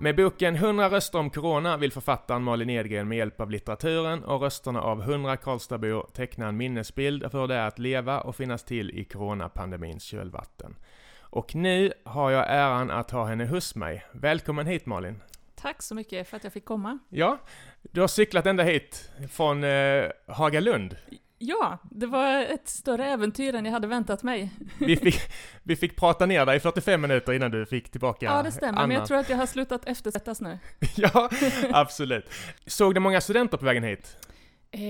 [0.00, 4.40] Med boken 100 röster om Corona vill författaren Malin Edgren med hjälp av litteraturen och
[4.40, 8.64] rösterna av 100 Karlstadbor teckna en minnesbild för hur det är att leva och finnas
[8.64, 10.76] till i coronapandemins kölvatten.
[11.20, 14.04] Och nu har jag äran att ha henne hos mig.
[14.12, 15.22] Välkommen hit Malin!
[15.54, 16.98] Tack så mycket för att jag fick komma.
[17.08, 17.38] Ja,
[17.82, 20.96] du har cyklat ända hit från eh, Hagalund.
[21.38, 24.50] Ja, det var ett större äventyr än jag hade väntat mig.
[24.78, 25.20] Vi fick,
[25.62, 28.78] vi fick prata ner dig i 45 minuter innan du fick tillbaka Ja, det stämmer,
[28.78, 28.86] Anna.
[28.86, 30.58] men jag tror att jag har slutat eftersättas nu.
[30.96, 31.30] ja,
[31.72, 32.30] absolut.
[32.66, 34.16] Såg du många studenter på vägen hit?
[34.70, 34.80] Eh,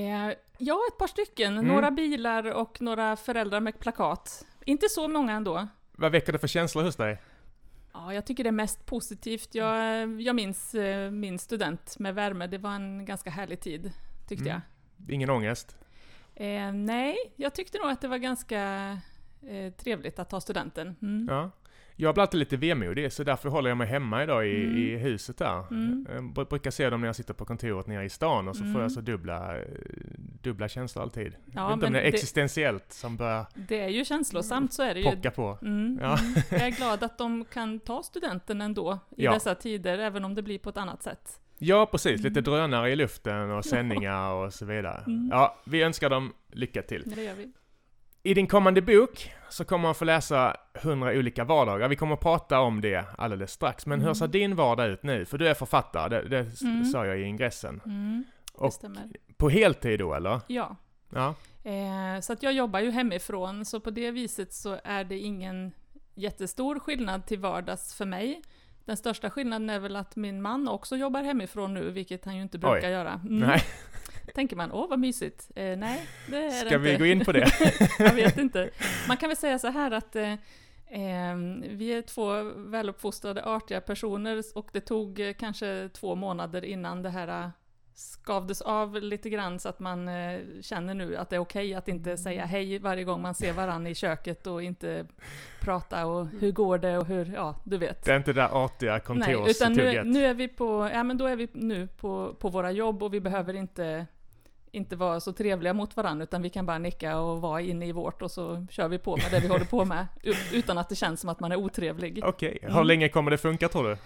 [0.59, 1.52] ja, ett par stycken.
[1.52, 1.66] Mm.
[1.66, 4.46] Några bilar och några föräldrar med plakat.
[4.65, 5.68] Inte så många ändå.
[5.92, 7.23] Vad väcker det för känslor hos dig?
[7.92, 9.54] Ja, jag tycker det är mest positivt.
[9.54, 12.46] Jag, jag minns eh, min student med värme.
[12.46, 13.92] Det var en ganska härlig tid,
[14.28, 14.60] tyckte Mm.
[15.09, 15.76] Ingen ångest?
[16.41, 18.62] Eh, nej, jag tyckte nog att det var ganska
[19.48, 20.96] eh, trevligt att ta studenten.
[21.02, 21.27] Mm.
[21.30, 21.51] Ja.
[22.01, 24.77] Jag blir alltid lite vemodig, så därför håller jag mig hemma idag i, Mm.
[24.77, 25.65] i huset där.
[25.70, 26.07] Mm.
[26.15, 28.62] Jag br- brukar se dem när jag sitter på kontoret nere i stan och så
[28.62, 28.82] får Mm.
[28.82, 29.65] jag så dubbla, eh,
[30.43, 31.24] dubbla känslor alltid.
[31.27, 34.82] jag vet Ja, inte om det är existentiellt som börjar Det är ju känslosamt, så
[34.82, 35.10] är det ju.
[35.10, 35.59] pocka på.
[35.62, 36.18] Mm, Ja.
[36.18, 36.34] mm.
[36.51, 39.32] Jag är glad att de kan ta studenten ändå i Ja.
[39.34, 41.40] dessa tider, även om det blir på ett annat sätt.
[41.59, 42.20] Ja, precis.
[42.23, 42.45] Lite Mm.
[42.45, 45.02] drönare i luften och sändningar och så vidare.
[45.06, 45.28] Mm.
[45.32, 47.02] Ja, vi önskar dem lycka till.
[47.16, 47.52] Det gör vi.
[48.23, 51.88] I din kommande bok så kommer man få läsa 100 olika vardagar.
[51.88, 53.87] Vi kommer att prata om det alldeles strax.
[53.87, 54.15] Men hur Mm.
[54.15, 55.24] ser din vardag ut nu?
[55.24, 56.84] För du är författare, det, det Mm.
[56.84, 57.80] sa jag i ingressen.
[57.84, 59.09] Mm, Och stämmer.
[59.37, 60.40] på heltid då, eller?
[60.46, 60.76] Ja.
[61.10, 61.34] Ja.
[61.65, 65.72] Eh, så att jag jobbar ju hemifrån, så på det viset så är det ingen
[66.15, 68.43] jättestor skillnad till vardags för mig.
[68.88, 72.42] Den största skillnaden är väl att min man också jobbar hemifrån nu, vilket han ju
[72.42, 72.92] inte brukar Oj.
[72.92, 73.12] göra.
[73.12, 73.48] Mm.
[73.48, 73.62] Nej,
[74.34, 75.50] Tänker man, åh vad mysigt.
[75.54, 76.78] Eh, nej, det är det ska inte.
[76.78, 77.50] vi gå in på det?
[77.98, 78.70] jag vet inte.
[79.09, 81.36] Man kan väl säga så här att eh, eh,
[81.70, 87.10] vi är två väluppfostrade, artiga personer och det tog eh, kanske två månader innan det
[87.10, 87.48] här eh,
[87.99, 91.89] skavdes av lite grann så att man eh, känner nu att det är okej att
[91.89, 95.06] inte säga hej varje gång man ser varann i köket och inte
[95.61, 98.05] prata och hur går det och hur, ja, du vet.
[98.05, 100.06] Det är inte det där artiga Nej, utan nu, kontorstugget.
[100.06, 103.15] nu är vi på, ja men då är vi nu på, på våra jobb och
[103.15, 104.06] vi behöver inte
[104.71, 107.93] inte vara så trevliga mot varandra utan vi kan bara nicka och vara inne i
[107.93, 110.06] vårt och så kör vi på med det vi håller på med
[110.53, 112.21] utan att det känns som att man är otrevlig.
[112.25, 112.87] Okej, hur Mm.
[112.87, 113.97] länge kommer det funka tror du?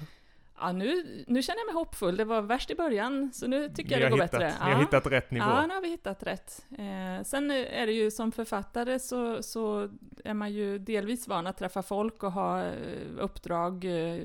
[0.62, 3.92] Ja, nu, nu känner jag mig hoppfull, det var värst i början så nu tycker
[3.92, 4.54] jag det går hittat, bättre.
[4.64, 5.44] Ni har hittat rätt nivå?
[5.44, 6.66] Ja, nu har vi hittat rätt.
[6.70, 9.88] Eh, sen är det ju som författare så, så
[10.24, 12.72] är man ju delvis van att träffa folk och ha eh,
[13.18, 14.20] uppdrag eh,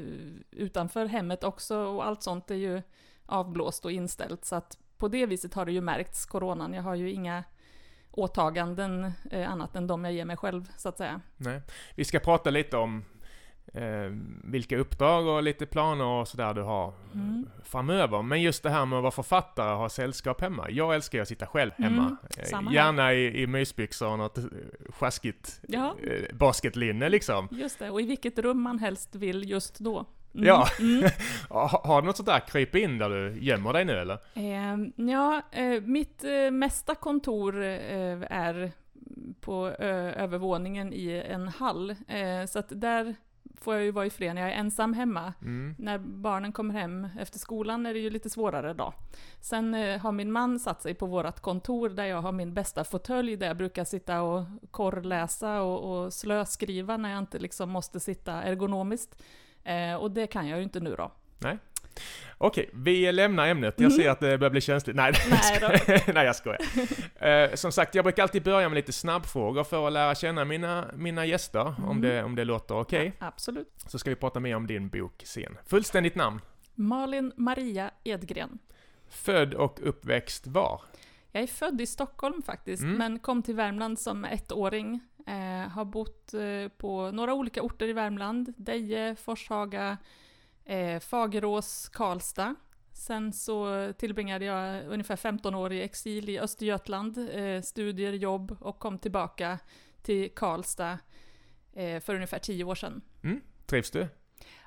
[0.51, 2.81] utanför hemmet också och allt sånt är ju
[3.25, 6.73] avblåst och inställt så att på det viset har det ju märkts, coronan.
[6.73, 7.43] Jag har ju inga
[8.11, 11.21] åtaganden eh, annat än de jag ger mig själv så att säga.
[11.37, 11.61] Nej.
[11.95, 13.05] Vi ska prata lite om
[13.73, 14.11] eh,
[14.43, 17.49] vilka uppdrag och lite planer och sådär du har Mm.
[17.63, 18.21] framöver.
[18.21, 20.69] Men just det här med att vara författare och ha sällskap hemma.
[20.69, 22.17] Jag älskar att sitta själv Mm, hemma.
[22.37, 22.73] Eh, här.
[22.73, 24.43] Gärna i, i mysbyxor och något eh,
[24.89, 25.95] sjaskigt Ja.
[26.03, 27.47] eh, basketlinne liksom.
[27.51, 30.05] Just det, och i vilket rum man helst vill just då.
[30.33, 30.67] Mm, Ja.
[30.79, 31.09] Mm.
[31.49, 34.17] Ha, har du något sånt där kryp in där du gömmer dig nu eller?
[34.33, 38.71] Eh, ja, eh, mitt eh, mesta kontor eh, är
[39.41, 41.89] på övervåningen i en hall.
[41.89, 43.15] Eh, så att där
[43.61, 45.33] får jag ju vara i fred när jag är ensam hemma.
[45.41, 45.75] Mm.
[45.77, 48.93] När barnen kommer hem efter skolan är det ju lite svårare då.
[49.41, 52.83] Sen eh, har min man satt sig på vårt kontor där jag har min bästa
[52.83, 57.99] fåtölj där jag brukar sitta och korrläsa och, och slöskriva när jag inte liksom måste
[57.99, 59.23] sitta ergonomiskt.
[59.63, 61.11] Eh, och det kan jag ju inte nu då.
[62.37, 63.73] Okej, vi lämnar ämnet.
[63.77, 63.97] Jag Mm.
[64.03, 64.95] ser att det börjar bli känsligt.
[64.95, 65.67] Nej, Nej då.
[66.13, 66.59] Nej jag skojar.
[67.19, 70.85] Eh, som sagt, jag brukar alltid börja med lite snabbfrågor för att lära känna mina,
[70.95, 72.01] mina gäster, om, Mm.
[72.01, 73.13] det, om det låter okej.
[73.19, 73.73] Ja, absolut.
[73.87, 75.57] Så ska vi prata mer om din bok sen.
[75.65, 76.41] Fullständigt namn?
[76.75, 78.59] Malin Maria Edgren.
[79.09, 80.81] Född och uppväxt var?
[81.31, 82.97] Jag är född i Stockholm faktiskt, Mm.
[82.97, 84.99] men kom till Värmland som ettåring.
[85.27, 88.53] Eh, har bott eh, på några olika orter i Värmland.
[88.57, 89.97] Deje, Forshaga,
[90.67, 92.55] eh, Fagerås, Karlstad.
[92.93, 98.79] Sen så tillbringade jag ungefär 15 år i exil i Östergötland, eh, studier, jobb och
[98.79, 99.59] kom tillbaka
[100.01, 100.99] till Karlstad
[101.73, 103.01] eh, för ungefär 10 år sedan.
[103.65, 104.07] Trivs du?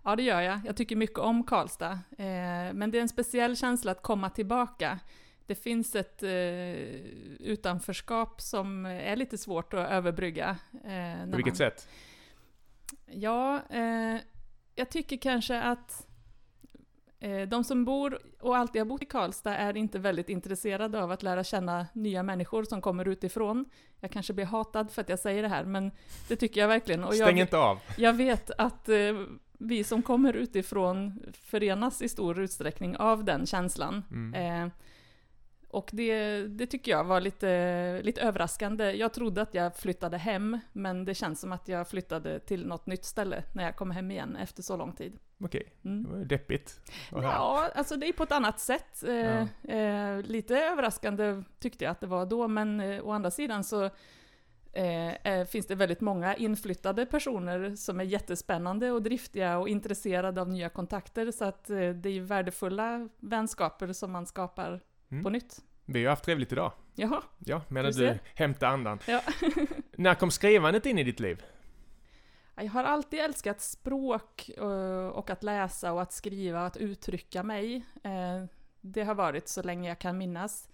[0.05, 0.61] Ja, det gör jag.
[0.64, 1.93] Jag tycker mycket om Karlstad.
[2.19, 4.99] Eh, men det är en speciell känsla att komma tillbaka.
[5.46, 6.31] Det finns ett eh,
[7.41, 10.56] utanförskap som är lite svårt att överbrygga.
[10.85, 11.56] Eh, På vilket man...
[11.56, 11.88] sätt?
[13.06, 14.17] Ja, eh,
[14.81, 16.06] jag tycker kanske att
[17.21, 21.11] eh, de som bor och alltid har bott i Karlstad är inte väldigt intresserade av
[21.11, 23.65] att lära känna nya människor som kommer utifrån.
[24.00, 25.91] Jag kanske blir hatad för att jag säger det här, men
[26.29, 27.05] det tycker jag verkligen.
[27.05, 27.79] Och Stäng jag, inte av.
[27.97, 28.97] jag vet att eh,
[29.59, 34.03] vi som kommer utifrån förenas i stor utsträckning av den känslan.
[34.11, 34.71] Mm.
[35.72, 38.90] Och det, det tycker jag var lite, lite överraskande.
[38.93, 42.87] Jag trodde att jag flyttade hem, men det känns som att jag flyttade till något
[42.87, 45.19] nytt ställe när jag kom hem igen efter så lång tid.
[45.44, 46.02] Okej, Mm.
[46.02, 46.81] det var ju deppigt.
[47.12, 49.05] Ja, alltså det är på ett annat sätt.
[49.05, 49.43] Eh,
[49.76, 53.84] eh, lite överraskande tyckte jag att det var då, men eh, å andra sidan så
[54.72, 60.40] eh, eh, finns det väldigt många inflyttade personer som är jättespännande och driftiga och intresserade
[60.40, 64.81] av nya kontakter, så att eh, det är värdefulla vänskaper som man skapar
[65.11, 65.25] Mm.
[65.25, 65.61] på nytt.
[65.85, 66.73] Vi har haft trevligt idag.
[66.95, 68.99] Jaha, Ja, medan Du du, hämtar andan.
[69.07, 69.21] Ja.
[69.93, 71.43] När kom skrivandet in i ditt liv?
[72.57, 77.43] jag har alltid älskat språk eh, och att läsa och att skriva och att uttrycka
[77.43, 77.77] mig.
[78.03, 78.45] Eh,
[78.81, 80.69] Det har varit så länge jag kan minnas.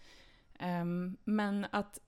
[0.59, 1.99] Ehm, Men att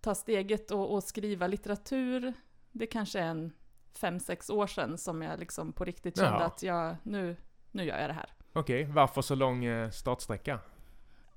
[0.00, 2.32] ta steget och, och skriva litteratur,
[2.72, 3.52] det kanske är en
[3.94, 6.44] fem, sex år sedan som jag liksom på riktigt kände Jaha.
[6.46, 7.36] att jag, nu,
[7.70, 8.30] nu gör jag det här.
[8.52, 10.58] Okej, varför så lång eh, startsträcka?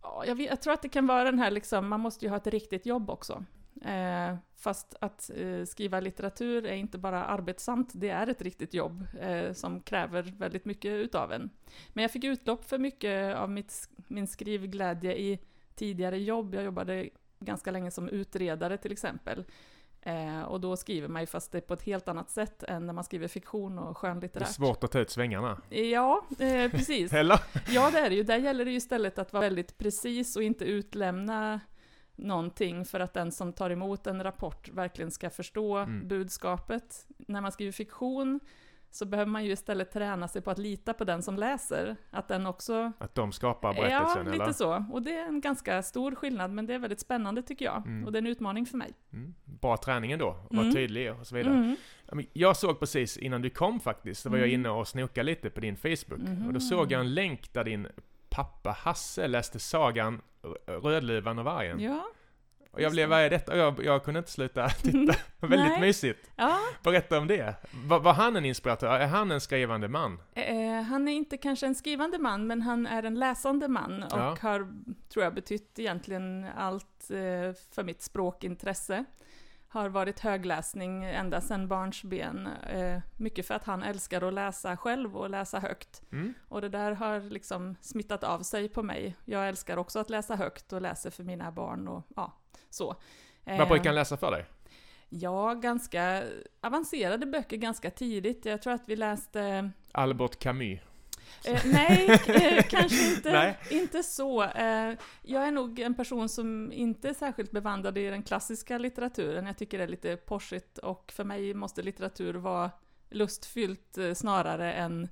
[0.07, 2.29] Ja, jag, vet, jag tror att det kan vara den här liksom, man måste ju
[2.29, 3.45] ha ett riktigt jobb också.
[3.81, 9.03] Eh, fast att eh, skriva litteratur är inte bara arbetsamt, det är ett riktigt jobb
[9.21, 11.49] eh, som kräver väldigt mycket utav en.
[11.93, 15.39] Men jag fick utlopp för mycket av mitt, min skrivglädje i
[15.75, 16.55] tidigare jobb.
[16.55, 17.09] Jag jobbade
[17.39, 19.45] ganska länge som utredare till exempel.
[20.07, 22.93] Eh, och då skriver man ju fast det på ett helt annat sätt än när
[22.93, 24.47] man skriver fiktion och Det är skönlitterärt.
[24.47, 25.61] svårt att ta ut svängarna.
[25.69, 27.13] Ja, eh, precis.
[27.13, 27.39] Eller?
[27.69, 28.23] Ja, det är det ju.
[28.23, 31.59] Där gäller det ju istället att vara väldigt precis och inte utlämna
[32.15, 36.07] någonting för att den som tar emot en rapport verkligen ska förstå Mm.
[36.07, 37.05] budskapet.
[37.17, 38.39] När man skriver fiktion
[38.91, 41.95] så behöver man ju istället träna sig på att lita på den som läser.
[42.11, 42.91] Att den också...
[42.97, 44.53] Att de skapar Ja, berättelsen, lite eller?
[44.53, 44.85] så.
[44.91, 47.77] Och det är en ganska stor skillnad, men det är väldigt spännande tycker jag.
[47.87, 48.05] Mm.
[48.05, 48.93] Och det är en utmaning för mig.
[49.13, 49.33] Mm.
[49.45, 50.73] Bra träning ändå, var Mm.
[50.75, 51.53] tydlig och så vidare.
[51.53, 51.75] Mm.
[52.11, 54.59] Ja, Jag såg precis innan du kom faktiskt, så var jag Mm.
[54.59, 56.19] inne och snokade lite på din Facebook.
[56.19, 56.47] Mhm.
[56.47, 57.87] Och då såg jag en länk där din
[58.29, 60.21] pappa Hasse läste sagan
[60.67, 61.79] Rödluvan och vargen.
[61.79, 62.07] Ja.
[62.77, 63.51] Och jag blev, vad är detta?
[63.51, 65.13] Och jag, jag kunde inte sluta titta.
[65.47, 65.81] Väldigt Nej.
[65.81, 66.31] mysigt.
[66.35, 66.57] ja.
[66.83, 67.55] Berätta om det.
[67.85, 68.99] Var, var han en inspiratör?
[68.99, 70.19] Är han en skrivande man?
[70.33, 74.19] Eh, han är inte kanske en skrivande man, men han är en läsande man och
[74.19, 74.37] Ja.
[74.41, 74.67] har,
[75.09, 79.05] tror jag, betytt egentligen allt eh, för mitt språkintresse.
[79.69, 82.47] Har varit högläsning ända sedan barnsben.
[82.47, 86.01] Eh, mycket för att han älskar att läsa själv och läsa högt.
[86.11, 86.33] Mm?
[86.47, 89.15] Och det där har liksom smittat av sig på mig.
[89.25, 92.33] Jag älskar också att läsa högt och läser för mina barn och ja,
[92.69, 92.95] så.
[93.43, 94.45] Vad Eh, han läsa för dig?
[95.09, 96.23] Ja, ganska
[96.61, 98.45] avancerade böcker ganska tidigt.
[98.45, 100.79] Jag tror att vi läste Albert Camus.
[101.45, 103.57] Eh, nej, eh, kanske inte, Nej.
[103.69, 104.43] inte så.
[104.43, 109.45] Eh, jag är nog en person som inte är särskilt bevandrad i den klassiska litteraturen.
[109.45, 112.71] Jag tycker det är lite porsigt och för mig måste litteratur vara
[113.09, 115.09] lustfyllt eh, snarare än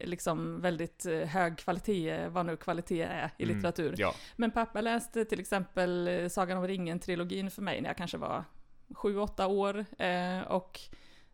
[0.00, 3.94] liksom väldigt eh, hög kvalitet, vad nu kvalitet är i Mm, litteratur.
[3.98, 4.14] Ja.
[4.36, 8.44] Men pappa läste till exempel eh, Sagan om ringen-trilogin för mig när jag kanske var
[8.94, 9.84] sju, åtta år.
[9.98, 10.80] Eh, och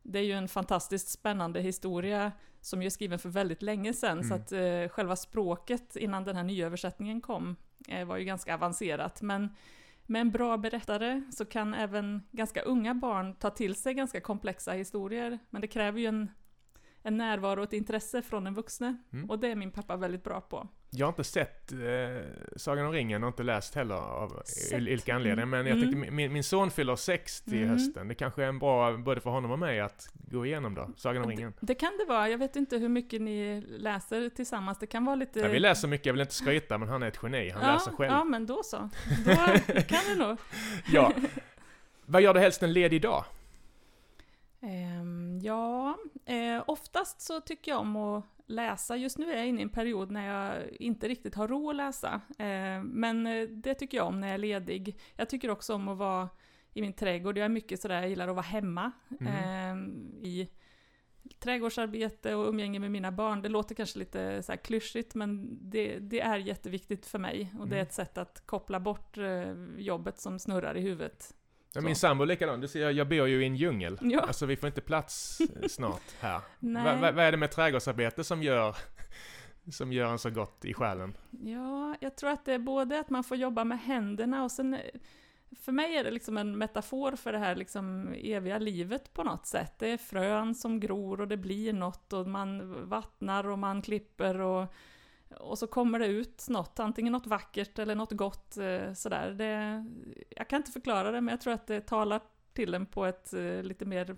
[0.03, 4.19] det är ju en fantastiskt spännande historia som ju är skriven för väldigt länge sedan.
[4.19, 4.29] Mm.
[4.29, 7.57] Så att eh, själva språket innan den här nyöversättningen kom
[7.89, 9.23] eh, var ju ganska avancerat.
[9.23, 9.55] Men
[10.07, 14.73] med en bra berättare så kan även ganska unga barn ta till sig ganska komplexa
[14.73, 15.39] historier.
[15.51, 16.31] Men det kräver ju en,
[17.03, 18.97] en närvaro och ett intresse från den vuxne.
[19.13, 19.31] Mm.
[19.31, 20.69] Och det är min pappa väldigt bra på.
[20.95, 21.79] Jag har inte sett eh,
[22.57, 24.43] Sagan om ringen och inte läst heller av
[24.75, 25.47] olika anledningar.
[25.47, 25.93] Men jag Mm.
[25.93, 27.69] tänkte, min, min son fyller 60 i Mm.
[27.69, 28.09] hösten.
[28.09, 30.91] Det kanske är en bra, både för honom och mig, att gå igenom då.
[30.97, 31.53] Sagan om ringen.
[31.61, 32.29] Det kan det vara.
[32.29, 34.79] Jag vet inte hur mycket ni läser tillsammans.
[34.79, 35.41] Det kan vara lite...
[35.41, 37.51] Ja, vi läser mycket, jag vill inte skryta, men han är ett geni.
[37.51, 38.13] Han läser själv.
[38.13, 38.91] Ja, men då så.
[39.25, 39.35] Då
[39.83, 40.39] kan det nog.
[40.93, 41.13] Ja.
[42.07, 43.25] Vad gör du helst en ledig dag?
[44.63, 48.97] Ehm, ja, eh, oftast så tycker jag om att läsa.
[48.97, 51.77] Just nu är jag inne i en period när jag inte riktigt har ro att
[51.77, 52.21] läsa.
[52.39, 54.99] Eh, men eh, det tycker jag om när jag är ledig.
[55.17, 56.29] Jag tycker också om att vara
[56.75, 57.39] i min trädgård.
[57.39, 58.93] Jag är mycket sådär, jag gillar att vara hemma.
[59.21, 59.33] Mm.
[59.35, 60.49] ehm, I
[61.39, 63.43] trädgårdsarbete och umgänge med mina barn.
[63.43, 67.55] Det låter kanske lite så här klyschigt, men det, det är jätteviktigt för mig.
[67.61, 67.87] Och det är Mm.
[67.87, 71.35] ett sätt att koppla bort eh, jobbet som snurrar i huvudet.
[71.75, 72.61] Ja, min sambo likadan.
[72.61, 73.99] Du ser, jag, bor ju i en djungel.
[74.01, 74.21] Ja.
[74.21, 75.39] Alltså vi får inte plats
[75.69, 76.41] snart här.
[76.59, 76.85] Nej.
[76.85, 78.77] Va, va, vad är det med trädgårdsarbete som gör,
[79.71, 81.15] som gör en så gott i själen?
[81.31, 84.79] Ja, jag tror att det är både att man får jobba med händerna och sen
[85.61, 89.47] för mig är det liksom en metafor för det här liksom eviga livet på något
[89.47, 89.79] sätt.
[89.79, 94.41] Det är frön som gror och det blir något och man vattnar och man klipper
[94.41, 94.75] och
[95.41, 99.31] och så kommer det ut något, antingen något vackert eller något gott eh, sådär.
[99.31, 99.85] Det,
[100.37, 102.21] jag kan inte förklara det, men jag tror att det talar
[102.55, 104.17] till en på ett eh, lite mer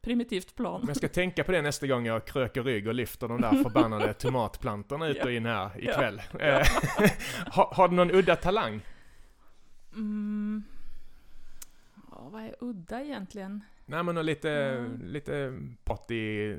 [0.00, 0.80] primitivt plan.
[0.80, 3.52] Men jag ska tänka på det nästa gång jag kröker rygg och lyfter de där
[3.62, 6.22] förbannade tomatplantorna ut och in här ikväll.
[6.32, 6.38] Ja.
[6.46, 6.64] Ja.
[7.46, 8.80] har, har du någon udda talang?
[9.92, 10.64] Mm.
[12.10, 13.64] Ja, vad är udda egentligen?
[13.86, 15.02] Nej men lite, mm.
[15.04, 16.56] lite party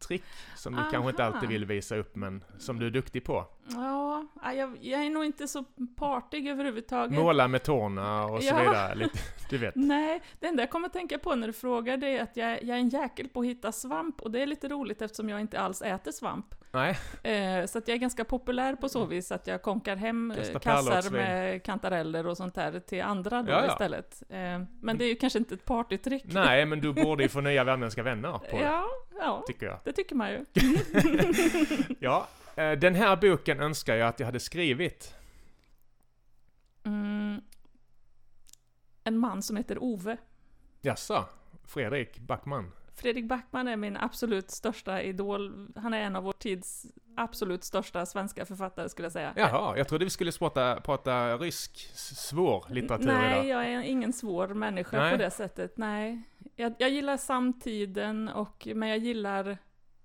[0.00, 0.22] trick
[0.56, 0.90] som du Aha.
[0.90, 3.46] kanske inte alltid vill visa upp men som du är duktig på?
[3.72, 5.64] Ja, jag, jag är nog inte så
[5.96, 7.18] partig överhuvudtaget.
[7.18, 8.58] Måla med tårna och så ja.
[8.58, 9.18] vidare, lite,
[9.50, 9.74] du vet.
[9.76, 12.62] Nej, det enda jag kommer att tänka på när du frågar det är att jag,
[12.62, 15.40] jag är en jäkel på att hitta svamp och det är lite roligt eftersom jag
[15.40, 16.54] inte alls äter svamp.
[16.72, 16.98] Nej.
[17.22, 20.52] Eh, så att jag är ganska populär på så vis att jag konkar hem Kasta
[20.52, 23.72] eh, kassar med kantareller och sånt där till andra då ja, ja.
[23.72, 24.22] istället.
[24.28, 26.24] Eh, men det är ju kanske inte ett partytrick.
[26.26, 28.62] Nej, men du borde ju få nya värmländska vänner på det.
[28.62, 28.84] Ja,
[29.18, 29.44] ja.
[29.46, 29.78] Tycker jag.
[29.84, 30.44] Det tycker man ju.
[31.98, 32.28] ja,
[32.60, 35.14] den här boken önskar jag att jag hade skrivit.
[36.84, 37.40] Mm.
[39.04, 40.16] En man som heter Ove.
[40.80, 41.24] Jaså?
[41.64, 42.72] Fredrik Backman?
[42.94, 45.68] Fredrik Backman är min absolut största idol.
[45.76, 46.86] Han är en av vår tids
[47.16, 49.32] absolut största svenska författare skulle jag säga.
[49.36, 53.46] Jaha, jag trodde vi skulle prata, prata rysk svår litteratur Nej, idag.
[53.46, 55.10] jag är ingen svår människa Nej.
[55.12, 55.76] på det sättet.
[55.76, 56.22] Nej.
[56.56, 59.58] Jag, jag, gillar samtiden, och, men jag gillar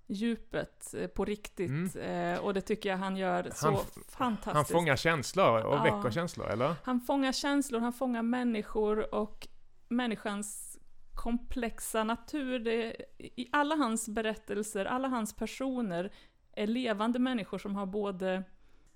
[0.06, 1.94] djupet eh, på riktigt.
[1.96, 2.34] Mm.
[2.34, 3.76] Eh, och det tycker jag han gör så han,
[4.08, 4.54] fantastiskt.
[4.54, 5.82] Han fångar känslor och ja.
[5.82, 6.74] väcker känslor, eller?
[6.82, 9.48] Han fångar känslor, han fångar människor och
[9.88, 10.78] människans
[11.14, 12.58] komplexa natur.
[12.58, 16.12] Det, I alla hans berättelser, alla hans personer
[16.52, 18.42] är levande människor som har både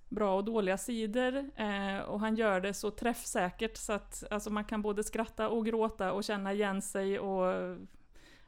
[0.08, 1.50] bra och dåliga sidor.
[1.56, 5.66] Eh, och han gör det så träffsäkert så att alltså, man kan både skratta och
[5.66, 7.76] gråta och känna igen sig och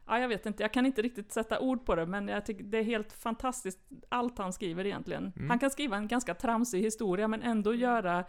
[0.06, 2.64] Ja, jag vet inte, jag kan inte riktigt sätta ord på det, men jag tycker
[2.64, 3.78] det är helt fantastiskt
[4.08, 5.32] allt han skriver egentligen.
[5.36, 5.50] Mm.
[5.50, 8.24] Han kan skriva en ganska tramsig historia, men ändå göra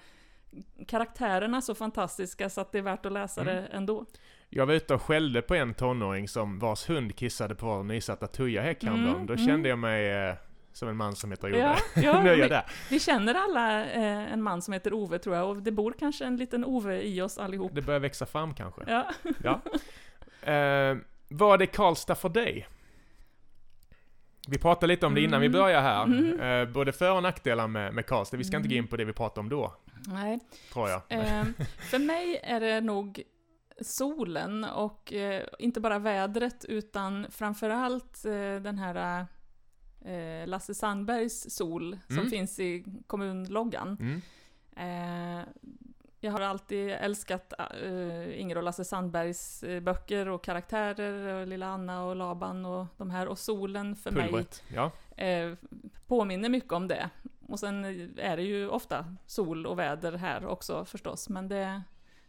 [0.87, 3.55] karaktärerna så fantastiska så att det är värt att läsa mm.
[3.55, 4.05] det ändå.
[4.49, 8.27] Jag var ute och skällde på en tonåring som vars hund kissade på vår nysatta
[8.27, 9.15] tujahäck häromdagen.
[9.15, 9.45] Mm, Då mm.
[9.45, 10.35] kände jag mig eh,
[10.73, 11.59] som en man som heter Ove.
[11.59, 12.65] Ja, ja, jag där.
[12.89, 16.25] Vi känner alla eh, en man som heter Ove tror jag, och det bor kanske
[16.25, 17.75] en liten Ove i oss allihop.
[17.75, 18.81] Det börjar växa fram kanske.
[18.87, 19.09] Ja.
[19.43, 19.61] ja.
[20.43, 20.97] Eh,
[21.33, 22.67] vad är Karlstad för dig?
[24.47, 25.51] Vi pratade lite om det innan mm.
[25.51, 26.03] vi började här.
[26.03, 26.39] Mm.
[26.39, 28.37] Eh, både för och nackdelar med, med Karlstad.
[28.37, 28.87] Vi ska inte gå in mm.
[28.87, 29.73] på det vi pratade om då.
[30.07, 30.39] Nej.
[30.73, 31.01] Tror jag.
[31.09, 31.45] Eh,
[31.91, 33.23] för mig är det nog
[33.81, 39.25] solen och eh, inte bara vädret utan framförallt eh, den här
[40.05, 42.29] eh, Lasse Sandbergs sol som mm.
[42.29, 44.21] finns i kommunloggan.
[46.23, 47.53] Eh, jag har alltid älskat
[47.83, 52.85] uh, Inger och Lasse Sandbergs uh, böcker och karaktärer, och Lilla Anna och Laban och
[52.97, 55.47] de här, och solen för Pulvret, mig ja.
[55.47, 55.55] uh,
[56.07, 57.09] påminner mycket om det.
[57.47, 57.85] Och sen
[58.17, 61.81] är det ju ofta sol och väder här också förstås, men det,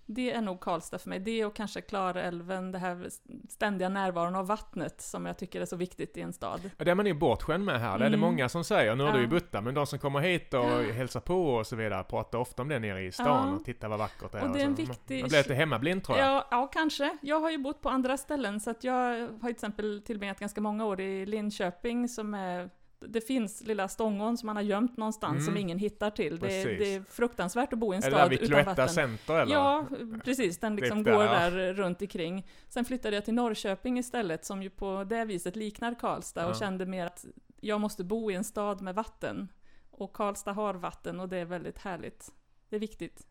[0.07, 1.21] det är nog Karlstad för mig.
[1.21, 3.09] Det och kanske Klarälven, det här
[3.49, 6.71] ständiga närvaron av vattnet som jag tycker är så viktigt i en stad.
[6.79, 7.99] Ja, det är man ju bortskämd med här.
[7.99, 8.21] Det är det mm.
[8.21, 8.97] många som säger.
[8.97, 9.15] Nu är ja.
[9.15, 10.93] du ju Butta, men de som kommer hit och ja.
[10.93, 13.55] hälsar på och så vidare pratar ofta om det nere i stan ja.
[13.55, 14.49] och tittar vad vackert det är.
[14.49, 15.21] Och det är en viktig...
[15.21, 16.29] Man blir lite hemmablind tror jag.
[16.29, 17.17] Ja, ja, kanske.
[17.23, 20.61] Jag har ju bott på andra ställen så att jag har till exempel tillbringat ganska
[20.61, 22.71] många år i Linköping som är
[23.09, 25.45] det finns lilla stångon som man har gömt någonstans mm.
[25.45, 26.39] som ingen hittar till.
[26.39, 28.89] Det, det, är fruktansvärt att bo i en stad utan vatten.
[28.89, 29.55] Center eller?
[29.55, 29.87] Ja,
[30.25, 30.59] precis.
[30.59, 32.47] Den liksom går där, där runt omkring.
[32.69, 36.49] Sen flyttade jag till Norrköping istället, som ju på det viset liknar Karlstad ja.
[36.49, 37.25] och kände mer att
[37.61, 39.49] jag måste bo i en stad med vatten.
[39.91, 42.33] Och Karlstad har vatten och det är väldigt härligt.
[42.69, 43.27] Det är viktigt.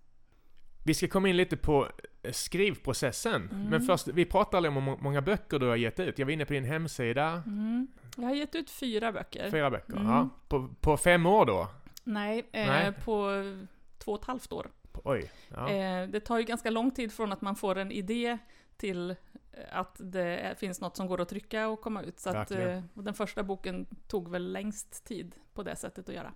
[0.84, 1.88] Vi ska komma in lite på
[2.24, 3.50] eh, skrivprocessen.
[3.52, 3.70] Mm.
[3.70, 6.20] Men först, vi pratar aldrig om hur många böcker du har gett ut.
[6.20, 7.44] Jag var inne på din hemsida.
[7.46, 7.88] Mm.
[8.18, 9.52] Jag har gett ut fyra böcker.
[9.52, 10.08] Fyra böcker, mm.
[10.08, 10.30] ja.
[10.48, 11.68] På, på fem år då?
[12.04, 13.44] Nej, eh, Nej, på
[13.98, 14.68] två och ett halvt år.
[15.04, 15.32] Oj.
[15.48, 15.70] Ja.
[15.70, 18.38] Eh, det tar ju ganska lång tid från att man får en idé
[18.78, 19.16] till eh,
[19.72, 22.20] att det finns något som går att trycka och komma ut.
[22.20, 26.34] Så att, eh, den första boken tog väl längst tid på det sättet att göra.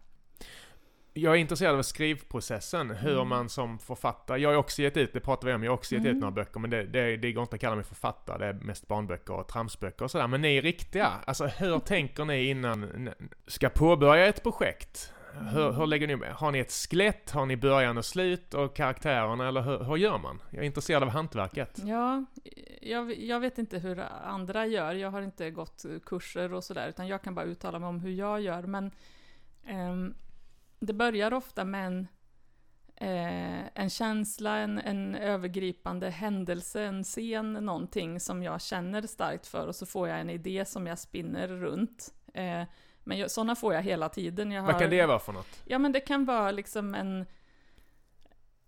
[1.17, 3.27] Jag är intresserad av skrivprocessen, hur mm.
[3.27, 5.95] man som författare, jag har också gett ut, det pratar vi om, jag har också
[5.95, 6.15] gett mm.
[6.15, 8.53] ut några böcker, men det, det, det går inte att kalla mig författare, det är
[8.53, 10.27] mest barnböcker och tramsböcker och sådär.
[10.27, 13.12] Men ni är riktiga, alltså hur tänker ni innan ni
[13.47, 15.13] ska påbörja ett projekt?
[15.39, 15.89] Hur, hur mm.
[15.89, 17.31] lägger ni Har ni ett skelett?
[17.31, 19.47] Har ni början och slut och karaktärerna?
[19.47, 20.41] Eller hur, hur gör man?
[20.50, 21.79] Jag är intresserad av hantverket.
[21.86, 22.25] Ja,
[22.81, 24.93] jag, jag, vet inte hur andra gör.
[24.93, 28.12] Jag har inte gått kurser och sådär, utan jag kan bara uttala mig om hur
[28.12, 28.62] jag gör.
[28.62, 28.91] Men
[29.69, 30.13] um,
[30.79, 32.07] det börjar ofta med en,
[32.96, 39.67] eh, en känsla, en, en övergripande händelse, en scen, någonting som jag känner starkt för
[39.67, 42.13] och så får jag en idé som jag spinner runt.
[42.34, 42.63] Eh,
[43.03, 44.51] men sådana får jag hela tiden.
[44.51, 45.63] Jag har, Vad kan det vara för något?
[45.65, 47.25] Ja, men det kan vara liksom en,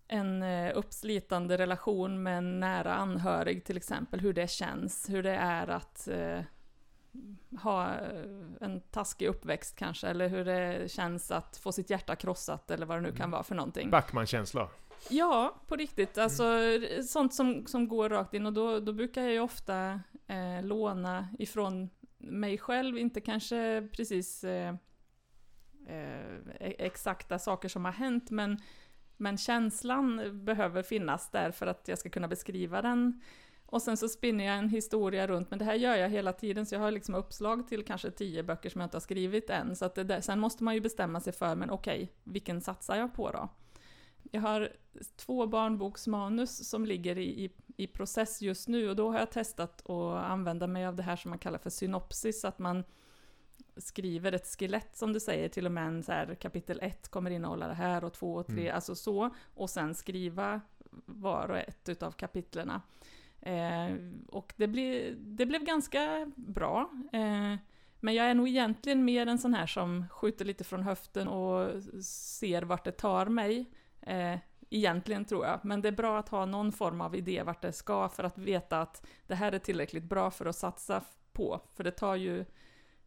[0.08, 5.34] en eh, uppslitande relation med en nära anhörig till exempel, hur det känns, hur det
[5.34, 6.40] är att eh,
[7.62, 8.24] ha eh,
[8.60, 12.96] en taskig uppväxt kanske, eller hur det känns att få sitt hjärta krossat, eller vad
[12.96, 13.30] det nu kan Mm.
[13.30, 13.90] vara för någonting.
[13.90, 14.68] Backman-känslor?
[15.10, 16.18] Ja, på riktigt.
[16.18, 16.44] Alltså
[17.08, 21.28] sånt som, som går rakt in och då, då brukar jag ju ofta eh, låna
[21.38, 24.74] ifrån mig själv, inte kanske precis eh,
[25.86, 28.58] eh, e- exakta saker som har hänt, men,
[29.16, 33.20] men känslan behöver finnas där för att jag ska kunna beskriva den.
[33.70, 36.66] Och sen så spinner jag en historia runt, men det här gör jag hela tiden,
[36.66, 39.76] så jag har liksom uppslag till kanske tio böcker som jag inte har skrivit än.
[39.76, 43.14] Så att där, sen måste man ju bestämma sig för, men okej, vilken satsar jag
[43.14, 43.48] på då?
[44.32, 44.72] Jag har
[45.16, 49.90] två barnboksmanus som ligger i, i, i process just nu och då har jag testat
[49.90, 52.84] att använda mig av det här som man kallar för synopsis, att man
[53.76, 57.30] skriver ett skelett som du säger, till och med en så här kapitel 1 kommer
[57.30, 58.74] innehålla det här och 2 och 3, Mm.
[58.74, 60.60] alltså så, och sen skriva
[61.06, 62.82] var och ett utav kapitlerna.
[63.40, 63.96] Eh,
[64.28, 66.90] och det, bli, det blev ganska bra.
[67.12, 67.54] Eh,
[68.00, 71.82] men jag är nog egentligen mer en sån här som skjuter lite från höften och
[72.04, 73.70] ser vart det tar mig.
[74.00, 74.38] Eh,
[74.70, 75.60] egentligen tror jag.
[75.62, 78.38] Men det är bra att ha någon form av idé vart det ska för att
[78.38, 81.60] veta att det här är tillräckligt bra för att satsa på.
[81.74, 82.44] För det tar ju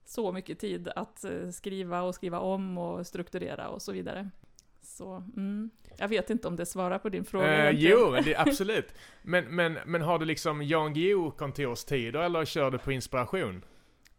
[0.05, 4.29] så mycket tid att eh, skriva och skriva om och strukturera och så vidare.
[4.83, 5.69] Så, mm.
[5.97, 7.69] Jag vet inte om det svarar på din fråga.
[7.69, 8.93] Eh, jo, det, absolut.
[9.21, 13.65] Men, men, men har du liksom Jan Guillou kontorstider eller kör du på inspiration?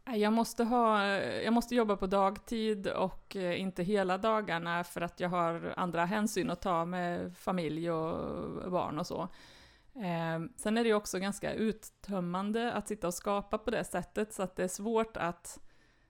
[0.07, 5.21] Jag måste, ha, jag måste jobba på dagtid och eh, inte hela dagarna för att
[5.21, 9.29] jag har andra hänsyn att ta med familj och barn och så.
[9.95, 14.33] Eh, sen är det ju också ganska uttömmande att sitta och skapa på det sättet
[14.33, 15.61] så att det är svårt att,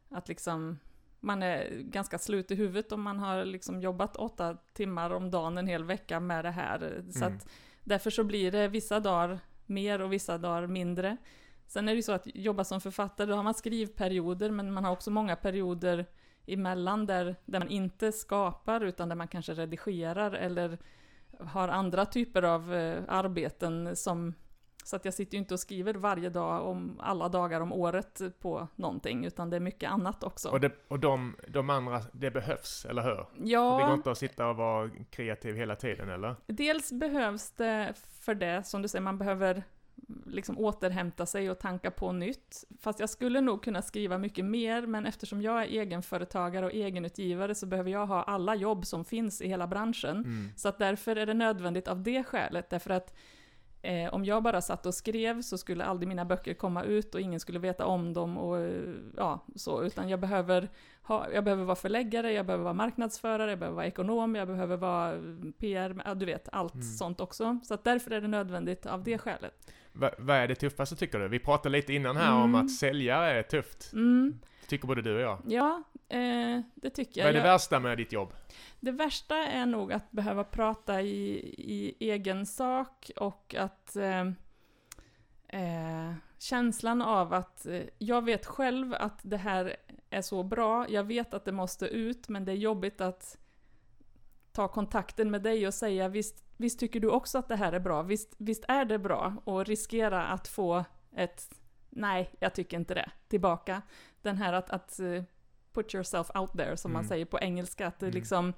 [0.08, 0.78] att liksom
[1.24, 5.58] man är ganska slut i huvudet om man har liksom jobbat åtta timmar om dagen
[5.58, 7.04] en hel vecka med det här.
[7.10, 7.38] Så Mm.
[7.84, 11.16] därför så blir det vissa dagar mer och vissa dagar mindre.
[11.66, 14.84] Sen är det ju så att jobba som författare, då har man skrivperioder, men man
[14.84, 16.06] har också många perioder
[16.46, 20.78] emellan där, där man inte skapar, utan där man kanske redigerar eller
[21.40, 24.34] har andra typer av eh, arbeten som...
[24.84, 28.20] Så att jag sitter ju inte och skriver varje dag om alla dagar om året
[28.40, 30.48] på någonting, utan det är mycket annat också.
[30.48, 33.16] Och, det, och de, de andra, det behövs, eller hur?
[33.16, 36.36] Det går ja, inte att sitta och vara kreativ hela tiden, eller?
[36.46, 39.62] dels behövs det för det, som du säger, man behöver
[40.26, 42.64] liksom återhämta sig och tanka på nytt.
[42.80, 47.54] Fast jag skulle nog kunna skriva mycket mer, men eftersom jag är egenföretagare och egenutgivare
[47.54, 50.16] så behöver jag ha alla jobb som finns i hela branschen.
[50.16, 50.48] Mm.
[50.56, 53.14] Så att därför är det nödvändigt av det skälet, därför att
[53.84, 57.20] eh, om jag bara satt och skrev så skulle aldrig mina böcker komma ut och
[57.20, 58.82] ingen skulle veta om dem och eh,
[59.16, 60.68] ja, så, utan jag behöver,
[61.02, 64.76] ha, jag behöver vara förläggare, jag behöver vara marknadsförare, jag behöver vara ekonom, jag behöver
[64.76, 65.12] vara
[65.58, 66.86] PR, ja, du vet, allt Mm.
[66.86, 67.58] sånt också.
[67.64, 69.70] Så att därför är det nödvändigt av det skälet.
[69.92, 71.28] Va, vad är det tuffaste tycker du?
[71.28, 72.54] Vi pratade lite innan här om Mm.
[72.54, 73.92] att sälja är tufft.
[73.92, 75.38] Mm, Tycker både du och jag.
[75.46, 77.26] ja, eh, det tycker jag.
[77.26, 78.32] Vad är det jag värsta med ditt jobb?
[78.80, 84.24] Det värsta är nog att behöva prata i, i egen sak och att eh,
[85.48, 89.76] eh, känslan av att eh, jag vet själv att det här
[90.10, 93.38] är så bra, jag vet att det måste ut, men det är jobbigt att
[94.52, 97.80] ta kontakten med dig och säga visst, visst tycker du också att det här är
[97.80, 100.84] bra, visst, visst är det bra och riskera att få
[101.16, 101.54] ett
[101.94, 103.82] nej, jag tycker inte det, tillbaka.
[104.22, 105.22] Den här att, att eh,
[105.74, 107.08] put yourself out there, som man Mm.
[107.08, 108.14] säger på engelska, att det Mm.
[108.14, 108.52] liksom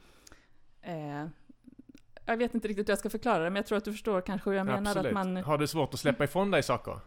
[0.82, 1.26] eh,
[2.26, 4.20] jag vet inte riktigt hur jag ska förklara det, men jag tror att du förstår
[4.20, 4.90] kanske hur jag menar.
[4.90, 5.06] Absolut.
[5.06, 7.00] Att man, Har du svårt att släppa ifrån dig saker?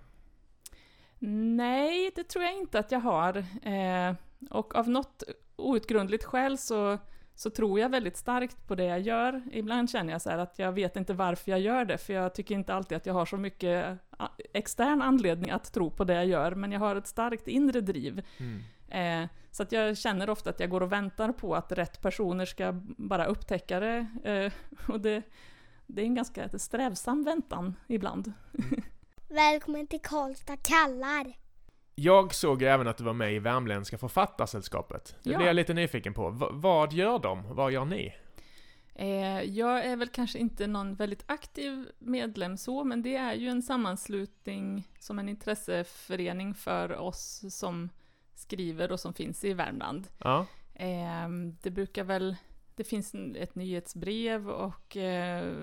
[1.56, 3.38] Nej, det tror jag inte att jag har.
[3.62, 4.13] Eh,
[4.50, 5.24] och av något
[5.56, 6.98] outgrundligt skäl så,
[7.36, 9.41] så tror jag väldigt starkt på det jag gör.
[9.52, 12.56] Ibland känner jag så att jag vet inte varför jag gör det, för jag tycker
[12.56, 16.26] inte alltid att jag har så mycket ah, extern anledning att tro på det jag
[16.26, 18.26] gör, men jag har ett starkt inre driv.
[18.38, 18.60] Mm.
[18.91, 22.45] Eh, så att jag känner ofta att jag går och väntar på att rätt personer
[22.45, 24.08] ska bara upptäcka det.
[24.23, 24.54] Eh,
[24.93, 25.21] och det,
[25.88, 28.34] det är en ganska strävsam väntan ibland.
[29.30, 31.34] Välkommen till Karlstad kallar.
[31.95, 35.15] Jag såg även att du var med i Värmländska författarsällskapet.
[35.23, 35.38] Det Ja.
[35.38, 36.30] blev jag lite nyfiken på.
[36.30, 37.56] V- vad gör de?
[37.56, 38.13] Vad gör ni?
[38.95, 43.47] Eh, jag är väl kanske inte någon väldigt aktiv medlem så, men det är ju
[43.49, 47.89] en sammanslutning som en intresseförening för oss som
[48.39, 50.08] skriver och som finns i Värmland.
[50.17, 50.45] Ja.
[50.73, 51.30] Eh,
[51.62, 52.36] det brukar väl,
[52.75, 55.54] det finns ett nyhetsbrev och eh,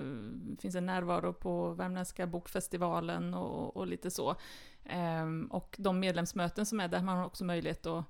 [0.59, 4.35] finns en närvaro på Värmländska bokfestivalen och, och lite så.
[4.83, 8.05] Eh, och de medlemsmöten som är där, man har också möjlighet att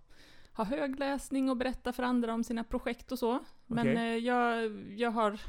[0.53, 3.39] ha högläsning och berätta för andra om sina projekt och så.
[3.65, 3.95] Men Okej.
[3.95, 5.39] eh, jag, jag har,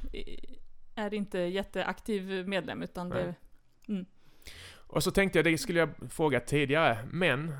[0.94, 3.34] är inte jätteaktiv medlem utan det,
[4.76, 7.54] Och så tänkte jag, det skulle jag fråga tidigare, men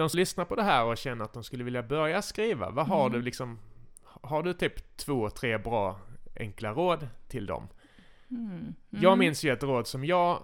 [0.00, 2.86] de som lyssnar på det här och känner att de skulle vilja börja skriva, vad
[2.86, 3.12] har Mm.
[3.18, 3.58] du liksom,
[4.04, 6.00] har du typ två, tre bra
[6.36, 7.68] enkla råd till dem?
[8.30, 9.18] mm, Jag mm.
[9.18, 10.42] minns ju ett råd som jag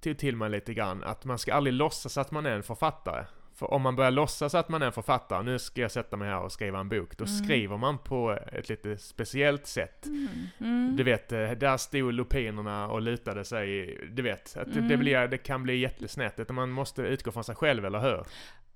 [0.00, 3.24] tog till mig lite grann, att man ska aldrig låtsas att man är en författare.
[3.54, 6.28] För om man börjar låtsas att man är en författare, nu ska jag sätta mig
[6.28, 7.36] här och skriva en bok, då Mm.
[7.44, 10.06] skriver man på ett lite speciellt sätt.
[10.06, 10.28] Mm,
[10.60, 10.96] mm.
[10.96, 15.00] Du vet, eh, där stod lupinerna och lutade sig, du vet, att det, det, Mm.
[15.00, 18.24] blir, det kan bli jättesnett, utan man måste utgå från sig själv, eller hur?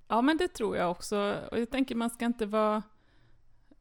[0.07, 1.37] Ja, men det tror jag också.
[1.51, 2.83] Och jag tänker man ska inte vara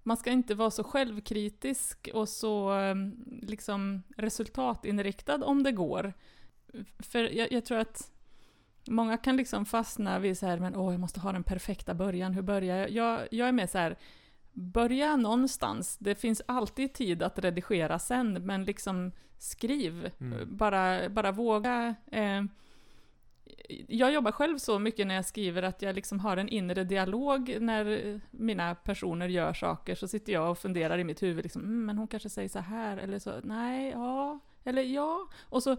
[0.02, 6.12] man ska inte vara så självkritisk och så em, liksom resultatinriktad om det går.
[6.98, 8.12] För jag, jag tror att
[8.88, 12.34] många kan liksom fastna vid så här, men åh, jag måste ha den perfekta början,
[12.34, 12.90] hur börjar jag?
[12.90, 13.96] Jag, jag är med så här,
[14.52, 15.96] börja någonstans.
[15.98, 20.10] Det finns alltid tid att redigera sen, men liksom skriv.
[20.20, 20.56] Mm.
[20.56, 21.94] Bara, bara våga.
[22.06, 22.44] Eh,
[23.88, 27.56] jag jobbar själv så mycket när jag skriver att jag liksom har en inre dialog
[27.60, 31.86] när mina personer gör saker, så sitter jag och funderar i mitt huvud liksom, mm,
[31.86, 35.28] men hon kanske säger så här, eller så, nej, ja, eller ja.
[35.42, 35.78] Och så eh,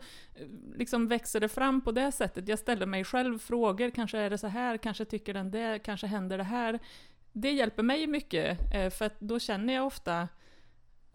[0.76, 2.48] liksom växer det fram på det sättet.
[2.48, 6.08] Jag ställer mig själv frågor, kanske är det så här, kanske tycker den det, kanske
[6.08, 6.80] händer det här.
[7.32, 10.28] Det hjälper mig mycket, eh, för att då känner jag ofta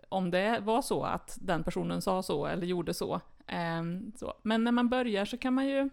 [0.08, 3.20] om det var så att den personen sa så eller gjorde så.
[3.46, 3.82] Eh,
[4.16, 4.34] så.
[4.42, 5.90] Men när man börjar så kan man ju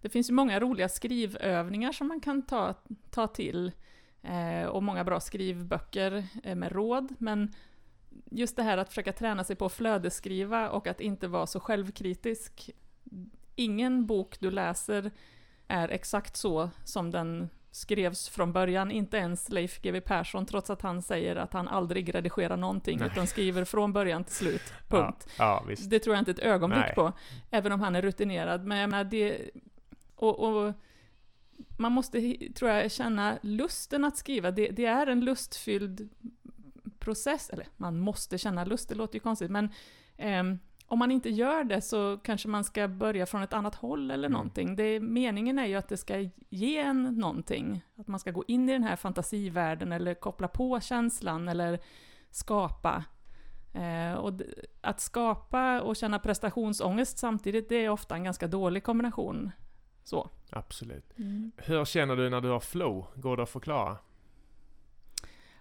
[0.00, 2.74] det finns ju många roliga skrivövningar som man kan ta,
[3.10, 3.72] ta till
[4.22, 7.54] eh, och många bra skrivböcker eh, med råd, men
[8.30, 11.60] just det här att försöka träna sig på att flödesskriva och att inte vara så
[11.60, 12.70] självkritisk.
[13.54, 15.10] Ingen bok du läser
[15.68, 20.82] är exakt så som den skrevs från början, inte ens Leif GW Persson, trots att
[20.82, 23.08] han säger att han aldrig redigerar någonting, Nej.
[23.12, 24.72] utan skriver från början till slut.
[24.88, 25.28] Punkt.
[25.38, 25.74] Ja, ja.
[25.88, 26.94] Det tror jag inte ett ögonblick Nej.
[26.94, 27.12] på,
[27.50, 28.64] även om han är rutinerad.
[28.64, 29.50] Men jag menar, det...
[30.18, 30.72] Och, och
[31.78, 34.50] man måste, tror jag, känna lusten att skriva.
[34.50, 36.08] Det, det är en lustfylld
[36.98, 37.50] process.
[37.50, 39.68] Eller, man måste känna lust, det låter ju konstigt, men
[40.16, 44.10] ehm, om man inte gör det så kanske man ska börja från ett annat håll
[44.10, 44.32] eller Mm.
[44.32, 44.76] någonting.
[44.76, 47.84] Det, meningen är ju att det ska ge en någonting.
[47.96, 51.78] Att man ska gå in i den här fantasivärlden eller koppla på känslan eller
[52.30, 53.04] skapa.
[53.74, 54.32] Eh, och
[54.80, 59.50] att skapa och känna prestationsångest samtidigt, det är ofta en ganska dålig kombination.
[60.08, 60.30] Så.
[60.50, 61.12] Absolut.
[61.56, 63.06] Hur känner du när du har flow?
[63.14, 63.96] Går det att förklara?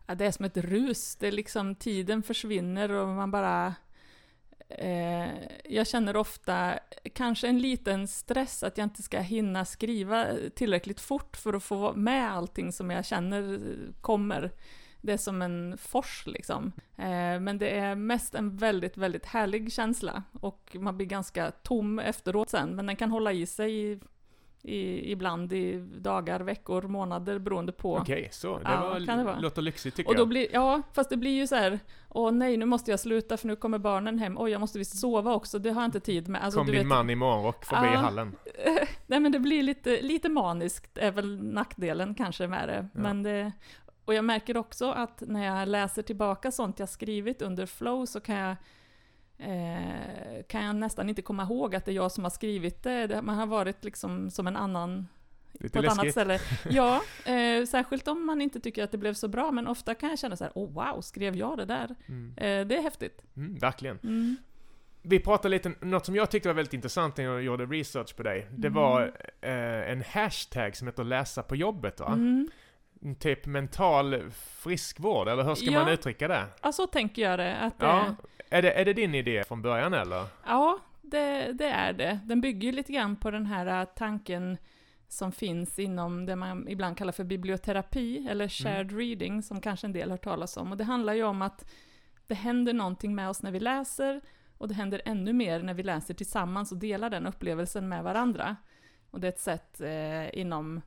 [0.06, 3.76] Ja, det är som ett rus, det är liksom tiden försvinner och man bara...
[4.70, 5.30] Eh,
[5.66, 6.80] jag känner ofta
[7.14, 11.94] kanske en liten stress att jag inte ska hinna skriva tillräckligt fort för att få
[11.94, 13.60] med allting som jag känner
[14.02, 14.52] kommer.
[15.02, 16.72] Det är som en fors liksom.
[16.96, 22.00] Eh, men det är mest en väldigt, väldigt härlig känsla och man blir ganska tom
[22.00, 24.00] efteråt sen, men den kan hålla i sig
[24.64, 28.58] i, ibland i dagar, veckor, månader beroende på Okej, så.
[28.58, 29.40] Det, Ja, var, det vara.
[29.40, 30.28] låter lyxigt tycker och då jag.
[30.28, 33.48] blir, ja, fast det blir ju så här, åh nej, nu måste jag sluta för
[33.48, 36.28] nu kommer barnen hem, oj, jag måste visst sova också, det har jag inte tid
[36.28, 36.44] med.
[36.44, 37.98] Alltså, Kom du din vet, man i morgonrock förbi Ja.
[38.00, 38.36] hallen.
[39.08, 42.88] nej men det blir lite, lite maniskt, är väl nackdelen kanske med det.
[42.94, 43.00] Ja.
[43.02, 43.52] Men det.
[44.06, 48.20] Och jag märker också att när jag läser tillbaka sånt jag skrivit under flow så
[48.20, 48.56] kan jag
[49.40, 53.08] eh, kan jag nästan inte komma ihåg att det är jag som har skrivit det.
[53.08, 55.08] det man har varit liksom som en annan
[55.52, 56.12] Lite på ett annat läskigt.
[56.12, 56.40] ställe.
[56.70, 60.10] Ja, eh, särskilt om man inte tycker att det blev så bra, men ofta kan
[60.10, 61.96] jag känna så här, oh wow, skrev jag det där?
[62.08, 62.34] Mm.
[62.38, 63.22] Eh, det är häftigt.
[63.38, 64.00] Mm, verkligen.
[64.04, 64.36] Mm.
[65.02, 68.24] Vi pratade lite, något som jag tyckte var väldigt intressant när jag gjorde research på
[68.24, 68.48] dig.
[68.52, 68.74] Det Mm.
[68.82, 69.02] var
[69.42, 72.18] eh, en hashtag som heter läsa på jobbet va?
[73.02, 73.16] Mm.
[73.16, 75.80] Typ mental friskvård, eller hur ska Ja.
[75.84, 76.46] man uttrycka det?
[76.64, 77.58] Ja, så tänker jag det.
[77.58, 78.06] Att, Ja.
[78.08, 78.14] eh,
[78.50, 80.26] Är det, är det din idé från början eller?
[80.46, 82.20] ja det, det är det.
[82.24, 84.58] Den bygger ju lite grann på den här eh, tanken
[85.08, 89.94] som finns inom det man ibland kallar för biblioterapi, eller shared reading, som kanske en
[89.94, 90.72] del har talas om.
[90.72, 91.72] Och det handlar ju om att
[92.28, 94.22] det händer någonting med oss när vi läser,
[94.58, 98.56] och det händer ännu mer när vi läser tillsammans och delar den upplevelsen med varandra.
[99.12, 100.82] Och det är ett sätt eh, inom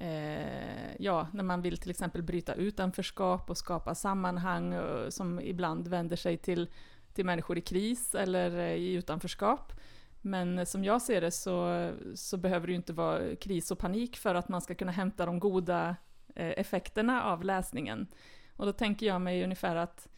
[0.00, 5.88] Eh, ja, när man vill till exempel bryta utanförskap och skapa sammanhang eh, som ibland
[5.88, 6.68] vänder sig till,
[7.12, 9.72] till människor i kris eller eh, i utanförskap.
[10.20, 14.16] Men som jag ser det så, så behöver det ju inte vara kris och panik
[14.16, 15.96] för att man ska kunna hämta de goda
[16.34, 18.06] eh, effekterna av läsningen.
[18.56, 20.08] Och då tänker jag mig ungefär att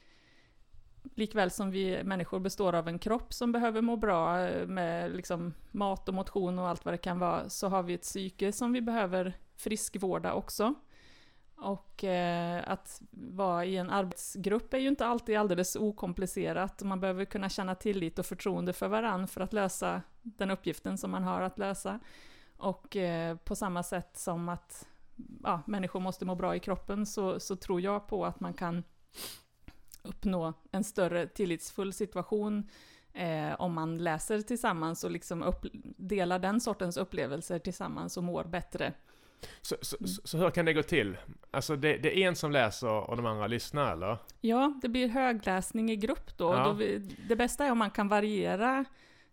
[1.14, 5.54] likväl som vi människor består av en kropp som behöver må bra eh, med liksom
[5.70, 8.72] mat och motion och allt vad det kan vara, så har vi ett psyke som
[8.72, 10.74] vi behöver friskvårda också.
[11.56, 16.82] Och eh, att vara i en arbetsgrupp är ju inte alltid alldeles okomplicerat.
[16.82, 21.10] Man behöver kunna känna tillit och förtroende för varann för att lösa den uppgiften som
[21.10, 22.00] man har att lösa.
[22.56, 24.86] Och eh, på samma sätt som att
[25.42, 28.84] ja, människor måste må bra i kroppen så, så tror jag på att man kan
[30.02, 32.68] uppnå en större tillitsfull situation
[33.12, 35.66] eh, om man läser tillsammans och liksom upp,
[35.96, 38.92] delar den sortens upplevelser tillsammans och mår bättre.
[39.62, 41.16] Så, så, så, så hur kan det gå till?
[41.50, 44.18] Alltså det, det, är en som läser och de andra lyssnar eller?
[44.40, 46.52] Ja, det blir högläsning i grupp då.
[46.54, 46.64] Ja.
[46.64, 48.84] då vi, det bästa är om man kan variera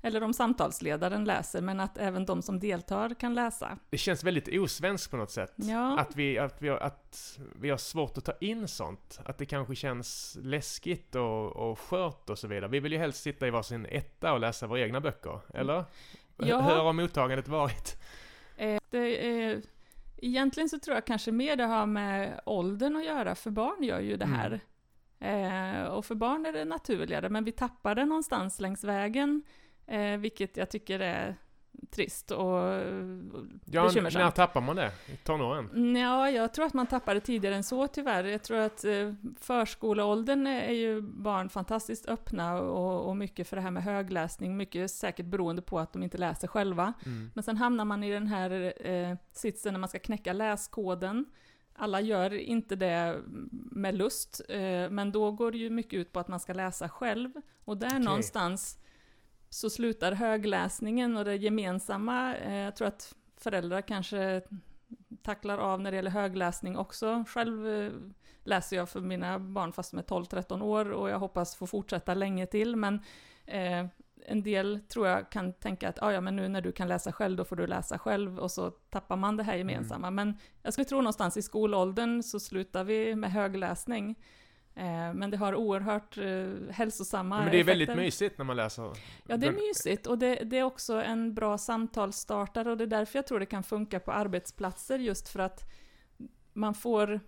[0.05, 3.77] eller om samtalsledaren läser, men att även de som deltar kan läsa.
[3.89, 5.53] Det känns väldigt osvenskt på något sätt.
[5.55, 5.99] Ja.
[5.99, 9.19] Att, vi, att, vi, har- att vi har svårt att ta in sånt.
[9.25, 12.69] Att det kanske känns läskigt och, och skört och så vidare.
[12.69, 15.85] Vi vill ju helst sitta i varsin etta och läsa våra egna böcker, eller?
[16.37, 16.61] Ja.
[16.61, 17.97] Hur har mottagandet varit?
[18.57, 19.61] Eh, det är,
[20.25, 23.99] egentligen så tror jag kanske mer det har med åldern att göra, för barn gör
[23.99, 24.39] ju det Mm.
[24.39, 24.59] här.
[25.19, 29.43] Eh, och för barn är det naturligare, men vi tappar det någonstans längs vägen,
[29.87, 31.35] eh, vilket jag tycker är
[31.91, 32.57] trist och
[33.65, 34.23] Ja, bekymmersamt.
[34.23, 34.91] när tappar man det?
[35.07, 35.95] I tonåren?
[35.95, 38.23] Ja, jag tror att man tappar det tidigare än så tyvärr.
[38.23, 43.61] Jag tror att eh, förskoleåldern är ju barn fantastiskt öppna och, och mycket för det
[43.61, 46.93] här med högläsning, mycket säkert beroende på att de inte läser själva.
[47.05, 47.31] Mm.
[47.33, 51.25] Men sen hamnar man i den här eh, sitsen när man ska knäcka läskoden.
[51.75, 53.21] Alla gör inte det
[53.71, 56.89] med lust, eh, men då går det ju mycket ut på att man ska läsa
[56.89, 57.31] själv.
[57.65, 57.99] Och där Okej.
[57.99, 58.79] någonstans
[59.53, 62.35] så slutar högläsningen och det gemensamma.
[62.35, 64.41] Eh, jag tror att föräldrar kanske
[65.21, 67.23] tacklar av när det gäller högläsning också.
[67.27, 67.91] Själv eh,
[68.43, 72.13] läser jag för mina barn fast de är 12-13 år och jag hoppas få fortsätta
[72.13, 72.75] länge till.
[72.75, 72.99] Men
[73.45, 73.85] eh,
[74.25, 77.11] en del tror jag kan tänka att ah, ja, men nu när du kan läsa
[77.11, 80.11] själv, då får du läsa själv och så tappar man det här gemensamma.
[80.11, 84.15] Men jag skulle tro någonstans i skolåldern så slutar vi med högläsning.
[84.75, 88.03] Eh, men det har oerhört eh, hälsosamma Men det är väldigt effekter.
[88.03, 88.91] mysigt när man läser.
[89.27, 92.87] Ja, det är mysigt och det, det är också en bra samtalsstartare och det är
[92.87, 95.61] därför jag tror det kan funka på arbetsplatser just för att
[96.53, 97.19] man får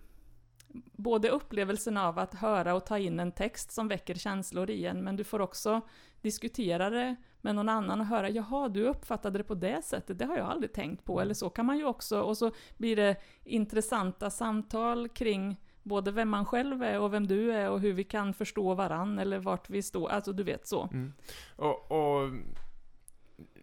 [0.91, 5.03] både upplevelsen av att höra och ta in en text som väcker känslor i en,
[5.03, 5.81] men du får också
[6.21, 10.25] diskutera det med någon annan och höra ”jaha, du uppfattade det på det sättet, det
[10.25, 13.15] har jag aldrig tänkt på” eller så kan man ju också, och så blir det
[13.43, 18.04] intressanta samtal kring både vem man själv är och vem du är och hur vi
[18.04, 20.89] kan förstå varann eller vart vi står, alltså du vet så.
[20.93, 21.13] Mm.
[21.56, 22.32] Och, och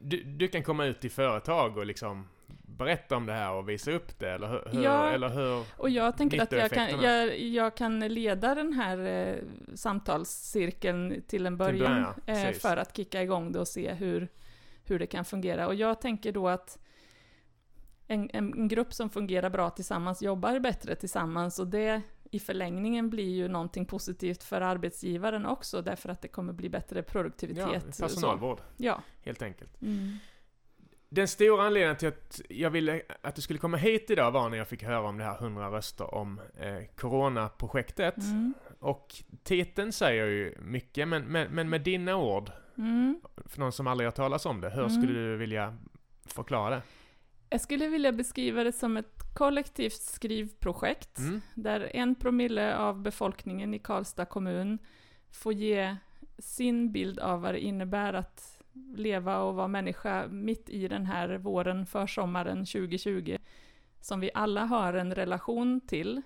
[0.01, 2.29] du, du kan komma ut i företag och liksom
[2.63, 4.83] berätta om det här och visa upp det, eller hur?
[4.83, 5.11] Ja.
[5.11, 5.65] Eller hur?
[5.77, 9.37] Och jag tänker att jag kan, jag, jag kan leda den här eh,
[9.75, 12.33] samtalscirkeln till en början, början, ja.
[12.33, 14.29] eh, för att kicka igång det och se hur,
[14.85, 15.67] hur det kan fungera.
[15.67, 16.79] Och jag tänker då att
[18.13, 23.31] en, en, grupp som fungerar bra tillsammans jobbar bättre tillsammans och det i förlängningen blir
[23.31, 27.85] ju någonting positivt för arbetsgivaren också därför att det kommer bli bättre produktivitet.
[27.99, 29.03] Ja, personalvård, Ja.
[29.23, 29.83] helt enkelt.
[29.83, 30.17] Mm.
[31.09, 34.59] Den stora anledningen till att jag ville att du skulle komma hit idag var när
[34.59, 38.17] jag fick höra om det här 100 röster om eh, Corona-projektet.
[38.17, 38.55] Mm.
[38.81, 43.21] Och titeln säger ju mycket, men, men, men med dina ord, Mm.
[43.47, 44.91] för någon som aldrig har talat om det, hur Mm.
[44.91, 45.77] skulle du vilja
[46.27, 46.83] förklara det?
[47.53, 51.41] Jag skulle vilja beskriva det som ett kollektivt skrivprojekt Mm.
[51.55, 54.79] där en promille av befolkningen i Karlstad kommun
[55.31, 55.97] får ge
[56.39, 58.63] sin bild av vad det innebär att
[58.97, 63.39] leva och vara människa mitt i den här våren, försommaren 2020,
[64.01, 66.23] som vi alla har en relation till,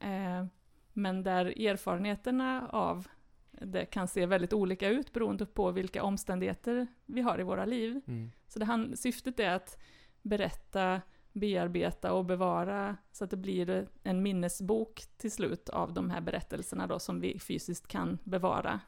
[0.00, 0.46] eh,
[0.92, 3.08] men där erfarenheterna av
[3.50, 8.00] det kan se väldigt olika ut beroende på vilka omständigheter vi har i våra liv.
[8.06, 8.30] Mm.
[8.48, 9.78] Så det han, syftet är att
[10.22, 11.00] berätta,
[11.32, 16.86] bearbeta och bevara så att det blir en minnesbok till slut av de här berättelserna
[16.86, 18.80] då som vi fysiskt kan bevara.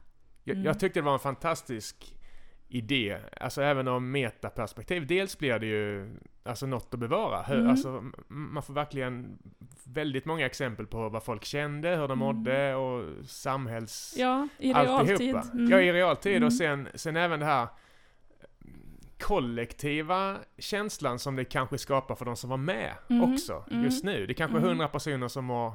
[0.44, 0.66] Jag, Mm.
[0.66, 2.16] jag tyckte det var en fantastisk
[2.68, 5.06] idé, alltså även om metaperspektiv.
[5.06, 7.42] Dels blir det ju alltså något att bevara.
[7.42, 7.70] Hur, Mm.
[7.70, 9.38] alltså, man får verkligen
[9.84, 12.18] väldigt många exempel på vad folk kände, hur de Mm.
[12.18, 14.14] mådde och samhälls...
[14.18, 15.36] Ja, i realtid.
[15.52, 15.70] Mm.
[15.70, 16.36] Ja, i realtid.
[16.36, 16.46] Mm.
[16.46, 17.68] Och sen, sen även det här
[19.20, 23.32] kollektiva känslan som det kanske skapar för de som var med Mm.
[23.34, 23.84] också Mm.
[23.84, 24.26] just nu.
[24.26, 24.68] Det är kanske Mm.
[24.68, 25.72] hundra personer som mår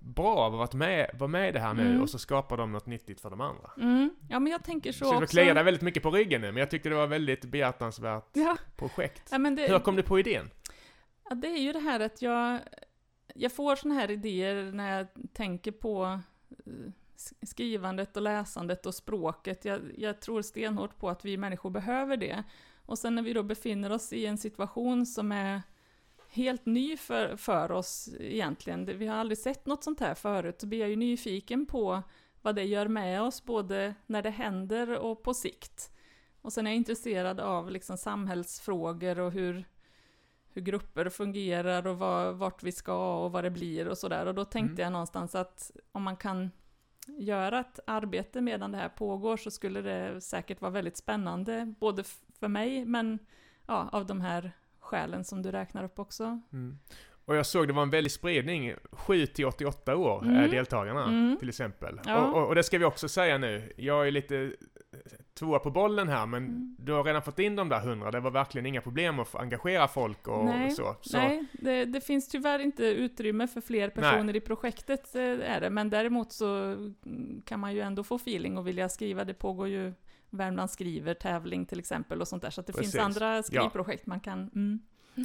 [0.00, 2.02] bra av att vara med, vara med i det här nu Mm.
[2.02, 3.70] och så skapar de något nyttigt för de andra.
[3.76, 4.10] Mm.
[4.30, 5.26] Ja, men jag tänker så Så också.
[5.26, 8.56] kliar dig väldigt mycket på ryggen nu, men jag tyckte det var väldigt behjärtansvärt Ja,
[8.76, 9.28] projekt.
[9.30, 10.50] ja, det, Hur kom du på idén?
[11.28, 12.58] Ja, det är ju det här att jag,
[13.34, 16.20] jag får såna här idéer när jag tänker på
[16.66, 16.72] eh,
[17.42, 19.64] skrivandet och läsandet och språket.
[19.64, 22.42] Jag, jag tror stenhårt på att vi människor behöver det.
[22.86, 25.62] Och sen när vi då befinner oss i en situation som är
[26.28, 28.98] helt ny för, för oss egentligen.
[28.98, 32.02] Vi har aldrig sett något sånt här förut, så blir jag ju nyfiken på
[32.42, 35.90] vad det gör med oss, både när det händer och på sikt.
[36.42, 39.64] Och sen är jag intresserad av liksom samhällsfrågor och hur,
[40.48, 44.26] hur grupper fungerar och vad, vart vi ska och vad det blir och sådär.
[44.26, 44.82] Och då tänkte Mm.
[44.82, 46.50] jag någonstans att om man kan
[47.06, 52.04] göra ett arbete medan det här pågår så skulle det säkert vara väldigt spännande, både
[52.40, 53.18] för mig men
[53.66, 56.40] ja, av de här skälen som du räknar upp också.
[56.52, 56.78] Mm.
[57.24, 60.50] Och jag såg det var en väldig spridning, 7 till 88 år är Mm.
[60.50, 61.36] deltagarna Mm.
[61.38, 62.00] till exempel.
[62.04, 62.18] Ja.
[62.26, 64.52] Och, och, och det ska vi också säga nu, jag är lite
[65.34, 66.76] tvåa på bollen här men Mm.
[66.78, 69.88] du har redan fått in de där 100, det var verkligen inga problem att engagera
[69.88, 70.96] folk och Nej, så.
[71.00, 71.16] så.
[71.16, 75.70] Nej, det, det finns tyvärr inte utrymme för fler personer i projektet, eh, är det.
[75.70, 76.76] Men däremot så
[77.44, 79.24] kan man ju ändå få feeling och vilja skriva.
[79.24, 79.92] Det pågår ju
[80.30, 82.50] Värmland skriver tävling till exempel och sånt där.
[82.50, 82.92] Så att det Precis.
[82.92, 84.38] finns andra skrivprojekt man kan...
[84.54, 84.80] Mm.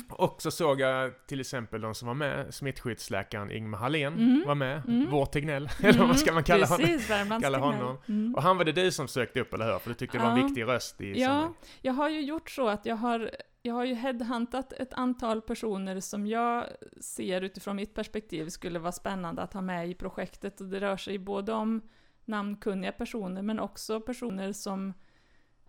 [0.10, 4.44] Och så såg jag till exempel de som var med, smittskyddsläkaren Ingmar Hallén Mm.
[4.48, 5.08] var med, Mm.
[5.12, 6.88] vår Tegnell, eller vad ska man kalla honom?
[6.88, 7.98] Precis, Värmlands kalla honom.
[8.08, 8.36] Mm.
[8.36, 9.80] Och han var det du som sökte upp, eller hur?
[9.80, 11.58] För du tyckte det var en viktig röst i Ja, sammanhanget.
[11.82, 16.00] jag har ju gjort så att jag har, jag har ju headhuntat ett antal personer
[16.00, 16.66] som jag
[17.02, 20.62] ser utifrån mitt perspektiv skulle vara spännande att ha med i projektet.
[20.62, 21.82] Och det rör sig både om
[22.26, 24.94] namnkunniga personer men också personer som,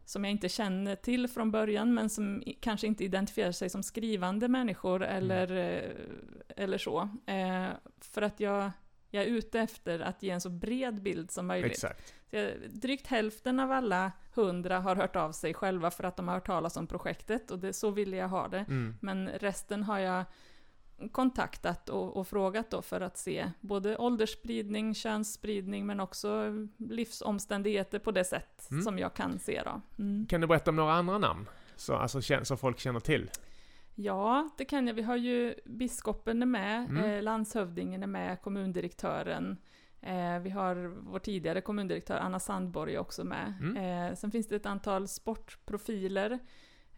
[0.09, 4.49] som jag inte känner till från början men som kanske inte identifierar sig som skrivande
[4.49, 5.91] människor eller, eh,
[6.57, 7.09] eller så.
[7.27, 7.67] Eh,
[8.01, 8.71] för att jag,
[9.11, 11.71] jag är ute efter att ge en så bred bild som möjligt.
[11.73, 12.15] Exakt.
[12.31, 16.35] Jag- Drygt hälften av alla hundra har hört av sig själva för att de har
[16.35, 18.59] hört talas om projektet och det, så ville jag ha det.
[18.69, 18.97] Mm.
[19.01, 20.25] Men resten har jag
[21.13, 28.11] kontaktat och, och frågat då för att se både åldersspridning, könsspridning men också livsomständigheter på
[28.11, 28.83] det sätt Mm.
[28.83, 29.81] som jag kan se då.
[29.99, 30.27] Mm.
[30.27, 31.49] Kan du berätta om några andra namn?
[31.77, 33.31] Så, alltså, som folk känner till?
[33.95, 34.95] Ja, det kan jag.
[34.95, 37.05] Vi har ju biskopen är med, Mm.
[37.05, 39.57] eh, landshövdingen är med, kommundirektören.
[40.01, 40.75] Eh, vi har
[41.11, 43.55] vår tidigare kommundirektör Anna Sandborg också med.
[43.61, 43.77] Mm.
[44.11, 46.39] Eh, sen finns det ett antal sportprofiler.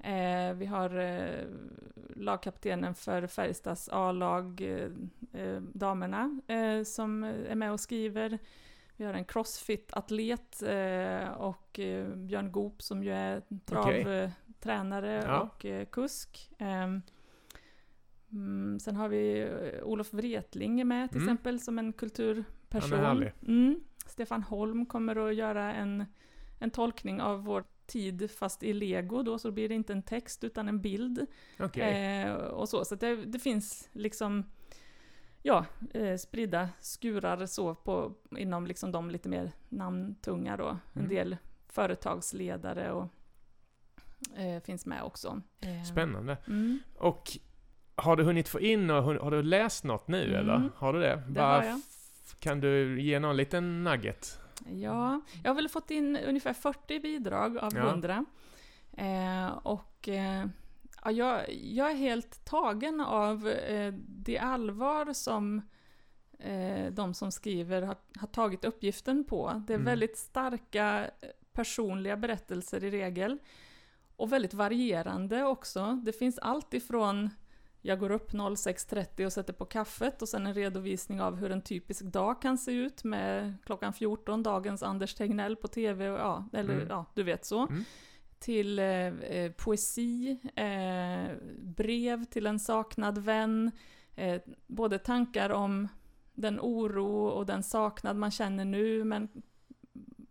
[0.04, 1.44] Eh, vi har eh,
[2.16, 4.90] lagkaptenen för Färjestads A-lag, eh,
[5.42, 8.38] eh, damerna, eh, som är med och skriver.
[8.96, 11.80] Vi har en crossfit-atlet eh, och
[12.16, 15.40] Björn Goop som ju är travtränare Ja.
[15.40, 16.50] och kusk.
[16.58, 17.02] Ehm,
[18.32, 19.50] mm, sen har vi
[19.82, 21.28] Olof Wretling med till Mm.
[21.28, 22.90] exempel som en kulturperson.
[22.92, 23.32] Han är härlig.
[23.46, 23.80] Mm.
[24.06, 26.04] Stefan Holm kommer att göra en,
[26.58, 30.44] en tolkning av vår tid fast i lego då, så blir det inte en text
[30.44, 31.26] utan en bild.
[31.58, 32.22] Okej.
[32.22, 34.44] Eh, och så, så det, det finns liksom
[35.42, 40.68] ja, eh, spridda skurar så på, inom liksom de lite mer namntunga då.
[40.68, 41.08] En Mm.
[41.08, 41.36] del
[41.68, 43.08] företagsledare och
[44.36, 45.42] eh, finns med också.
[45.60, 46.36] Eh, Spännande.
[46.46, 46.78] Mm.
[46.96, 47.30] Och
[47.94, 50.36] har du hunnit få in och har du läst något nu Mm.
[50.40, 50.70] eller?
[50.76, 51.22] Har du det?
[51.26, 51.80] Det Bara
[52.38, 54.39] Kan du ge någon liten nugget?
[54.66, 57.88] Ja, jag har väl fått in ungefär 40 bidrag av Ja.
[57.88, 58.24] 100.
[58.92, 60.46] Eh, och eh,
[61.04, 65.62] ja, jag, jag är helt tagen av eh, det allvar som
[66.38, 69.62] eh, de som skriver har, har tagit uppgiften på.
[69.66, 69.84] Det är Mm.
[69.86, 73.38] väldigt starka eh, personliga berättelser i regel.
[74.16, 76.00] Och väldigt varierande också.
[76.04, 77.30] Det finns allt ifrån
[77.82, 81.62] jag går upp 06.30 och sätter på kaffet och sen en redovisning av hur en
[81.62, 86.48] typisk dag kan se ut med klockan 14, dagens Anders Tegnell på TV, och, ja,
[86.52, 86.86] eller Mm.
[86.88, 87.66] ja, du vet så.
[87.66, 87.84] Mm.
[88.38, 93.70] Till eh, eh, poesi, eh, brev till en saknad vän,
[94.16, 95.88] eh, både tankar om
[96.34, 99.28] den oro och den saknad man känner nu, men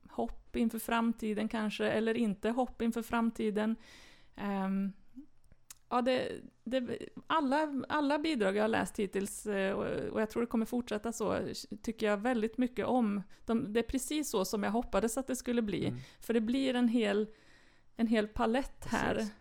[0.10, 3.76] hopp inför framtiden kanske, eller inte hopp inför framtiden.
[4.36, 4.94] Ehm,
[5.90, 6.32] ja, det,
[6.64, 6.98] det,
[7.28, 9.74] alla, alla bidrag jag har läst hittills, eh,
[10.12, 11.40] och jag tror det kommer fortsätta så,
[11.82, 13.22] tycker jag väldigt mycket om.
[13.46, 15.86] De, det är precis så som jag hoppades att det skulle bli.
[15.88, 16.00] Mm.
[16.20, 17.28] För det blir en hel,
[17.96, 19.16] en hel palett här.
[19.16, 19.34] Precis.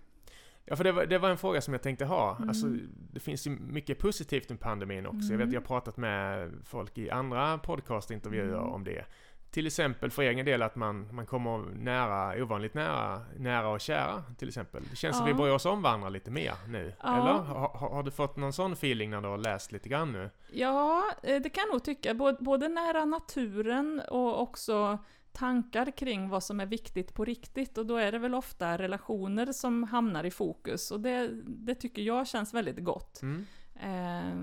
[0.64, 2.36] Ja, för det var, det var en fråga som jag tänkte ha.
[2.36, 2.48] Mm.
[2.48, 2.66] Alltså,
[3.12, 5.30] det finns ju mycket positivt med pandemin också.
[5.32, 5.52] Jag vet, Mm.
[5.54, 8.68] jag har pratat med folk i andra podcastintervjuer Mm.
[8.72, 9.04] om det.
[9.50, 14.22] Till exempel för egen del att man, man kommer nära, ovanligt nära, nära och kära
[14.38, 14.82] till exempel.
[14.90, 15.32] Det känns som Ja.
[15.32, 16.92] vi börjar oss omvandla lite mer nu.
[17.02, 17.20] Ja.
[17.20, 17.32] Eller?
[17.32, 20.30] Har, har du fått någon sån feeling när du har läst lite grann nu?
[20.52, 22.14] Ja, eh, det kan jag nog tycka.
[22.14, 24.98] Både, både nära naturen och också
[25.32, 27.78] tankar kring vad som är viktigt på riktigt.
[27.78, 30.90] Och då är det väl ofta relationer som hamnar i fokus.
[30.90, 33.22] Och det, det tycker jag känns väldigt gott.
[33.22, 33.46] Mm.
[33.74, 34.34] Eh,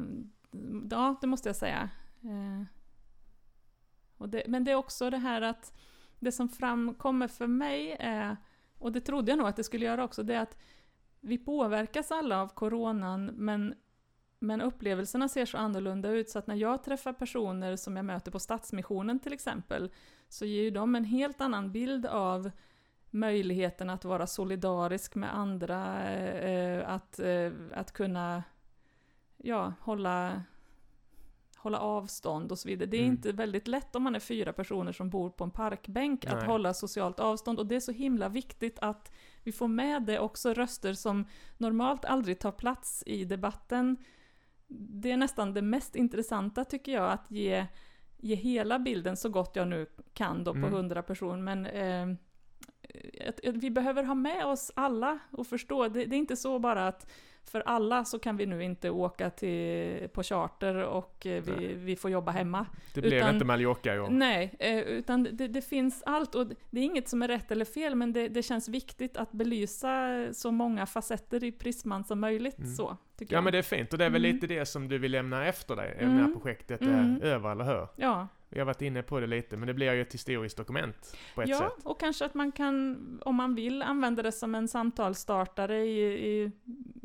[0.91, 1.89] ja, det måste jag säga.
[2.23, 2.65] Eh,
[4.17, 5.73] det, men det är också det här att
[6.19, 8.37] det som framkommer för mig är,
[8.79, 10.57] och det trodde jag nog att det skulle göra också, det är att
[11.21, 13.75] vi påverkas alla av coronan, men
[14.39, 16.29] Men upplevelserna ser så annorlunda ut.
[16.29, 19.91] Så att när jag träffar personer som jag möter på Stadsmissionen till exempel,
[20.29, 22.51] så ger ju de en helt annan bild av
[23.11, 28.43] möjligheten att vara solidarisk med andra, eh, eh, att, eh, att kunna
[29.37, 30.43] ja, hålla,
[31.65, 32.89] hålla avstånd och så vidare.
[32.89, 33.11] Det är Mm.
[33.11, 36.45] inte väldigt lätt om man är fyra personer som bor på en parkbänk att Nej.
[36.47, 39.11] hålla socialt avstånd och det är så himla viktigt att
[39.43, 41.25] vi får med det också, röster som
[41.57, 43.97] normalt aldrig tar plats i debatten.
[44.67, 47.65] Det är nästan det mest intressanta tycker jag, att ge,
[48.17, 50.73] ge hela bilden så gott jag nu kan då på Mm.
[50.73, 52.17] 100 personer, men eh,
[53.27, 56.59] att, att vi behöver ha med oss alla och förstå, det, det är inte så
[56.59, 57.11] bara att
[57.45, 61.73] för alla så kan vi nu inte åka till, på charter och eh, vi, Nej.
[61.75, 62.65] vi får jobba hemma.
[62.93, 64.09] Det blev Utan- inte Mallorca i år.
[64.09, 67.65] Nej, eh, utan det, det finns allt och det är inget som är rätt eller
[67.65, 72.57] fel men det, det känns viktigt att belysa så många facetter i prisman som möjligt
[72.59, 72.71] Mm.
[72.75, 73.43] så, Ja jag.
[73.43, 74.35] men det är fint och det är väl Mm.
[74.35, 76.33] lite det som du vill lämna efter dig när Mm.
[76.33, 77.15] projektet Mm.
[77.21, 77.87] är över, eller hur?
[77.95, 81.17] Ja, Vi har varit inne på det lite, men det blir ju ett historiskt dokument
[81.35, 81.85] på ett ja sätt.
[81.85, 86.51] och kanske att man kan, om man vill, använda det som en samtalsstartare i, i,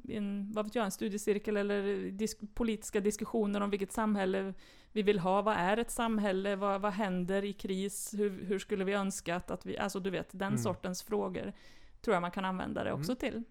[0.05, 4.55] i en, vad vet jag, en studiecirkel eller disk, politiska diskussioner om vilket samhälle
[4.93, 5.43] vi vill ha.
[5.43, 6.57] Vad är ett samhälle?
[6.57, 8.15] Vad, vad händer i kris?
[8.15, 10.59] Hur, hur skulle vi önskat att vi, alltså du vet, den Mm.
[10.59, 11.53] sortens frågor
[12.01, 13.43] tror jag man kan använda det också till.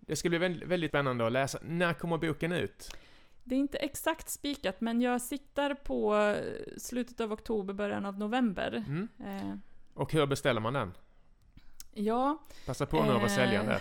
[0.00, 1.58] Det ska bli väldigt, väldigt spännande att läsa.
[1.62, 2.96] När kommer boken ut?
[3.48, 6.36] Det är inte exakt spikat, men jag siktar på eh,
[6.78, 8.84] slutet av oktober, början av november.
[8.88, 9.08] Mm.
[9.24, 9.56] Eh,
[9.94, 10.92] Och hur beställer man den?
[11.92, 13.80] ja, Passa på nu att vara Eh, säljande.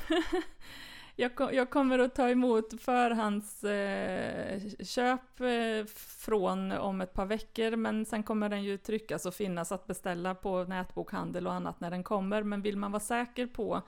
[1.16, 7.26] jag, ko- jag kommer att ta emot förhandsköp eh, köp, eh, från om ett par
[7.26, 11.80] veckor, men sen kommer den ju tryckas och finnas att beställa på nätbokhandel och annat
[11.80, 12.44] när den kommer.
[12.44, 13.82] Men vill man vara säker på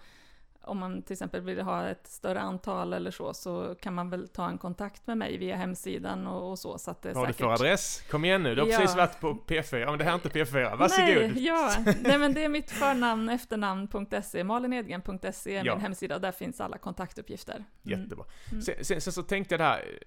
[0.67, 4.27] om man till exempel vill ha ett större antal eller så, så kan man väl
[4.27, 7.21] ta en kontakt med mig via hemsidan och, och så, så att det är Vad
[7.23, 7.45] har du säkert...
[7.45, 8.03] för adress?
[8.11, 8.77] Kom igen nu, du har Ja.
[8.77, 9.77] precis varit på P4.
[9.77, 10.77] Ja, men det här är inte P4.
[10.77, 11.33] Varsågod.
[11.33, 11.71] Nej, ja.
[12.01, 15.73] Nej men det är mitt förnamn, efternamn.se, malinedgren.se är Ja.
[15.75, 17.55] min hemsida och där finns alla kontaktuppgifter.
[17.55, 17.99] Mm.
[18.01, 18.25] Jättebra.
[18.51, 18.61] Mm.
[18.61, 19.99] Sen, sen, sen så tänkte jag det här,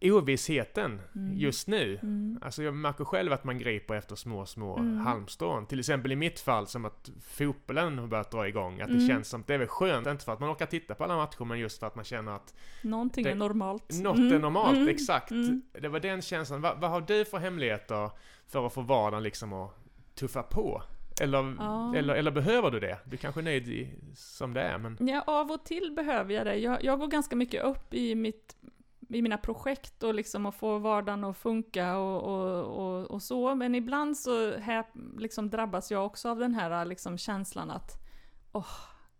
[0.00, 1.36] ovissheten Mm.
[1.36, 1.98] just nu.
[2.02, 2.38] Mm.
[2.42, 4.96] Alltså jag märker själv att man griper efter små, små Mm.
[4.98, 5.66] halmstrån.
[5.66, 8.80] Till exempel i mitt fall som att fotbollen har börjat dra igång.
[8.80, 9.08] Att det Mm.
[9.08, 11.16] känns som att det är väl skönt, inte för att man orkar titta på alla
[11.16, 13.92] matcher, men just för att man känner att Någonting Det- är normalt.
[14.02, 14.32] något Mm.
[14.32, 14.88] är normalt, Mm.
[14.88, 15.30] exakt.
[15.30, 15.62] Mm.
[15.80, 16.60] Det var den känslan.
[16.60, 18.10] Va, vad har du för hemligheter
[18.46, 19.70] för att få vardagen liksom att
[20.14, 20.82] tuffa på?
[21.20, 21.94] Eller, Ja.
[21.96, 22.98] eller, eller behöver du det?
[23.04, 24.96] Du kanske är nöjd i, som det är, men...
[25.00, 26.54] Ja, av och till behöver jag det.
[26.56, 28.56] Jag, jag går ganska mycket upp i, mitt,
[29.08, 33.54] i mina projekt och liksom att få vardagen att funka och, och, och, och så.
[33.54, 34.84] Men ibland så här,
[35.18, 37.92] liksom drabbas jag också av den här liksom känslan att
[38.52, 38.66] åh,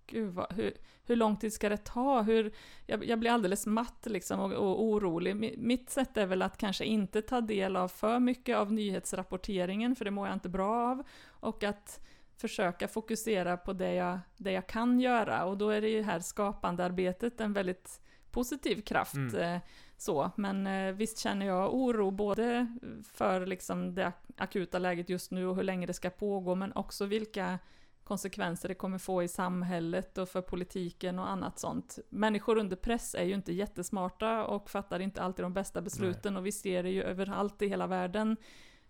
[0.07, 2.22] gud vad, hur, hur lång tid ska det ta?
[2.22, 2.53] Hur,
[2.87, 5.59] jag, jag blir alldeles matt liksom och, och orolig.
[5.59, 10.05] Mitt sätt är väl att kanske inte ta del av för mycket av nyhetsrapporteringen, för
[10.05, 11.03] det mår jag inte bra av.
[11.28, 12.01] Och att
[12.37, 15.45] försöka fokusera på det jag, det jag kan göra.
[15.45, 18.01] Och då är det ju här skapandearbetet en väldigt
[18.37, 19.14] positiv kraft.
[19.14, 19.34] Mm.
[19.34, 19.61] Eh,
[19.97, 20.30] så.
[20.37, 22.76] Men eh, visst känner jag oro både
[23.12, 26.72] för liksom det ak- akuta läget just nu och hur länge det ska pågå, men
[26.72, 27.59] också vilka
[28.05, 31.99] konsekvenser det kommer få i samhället och för politiken och annat sånt.
[32.09, 36.47] Människor under press är ju inte jättesmarta och fattar inte alltid de bästa besluten och
[36.47, 38.37] vi ser det ju överallt i hela världen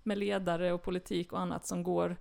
[0.03, 2.17] med ledare och politik och annat som går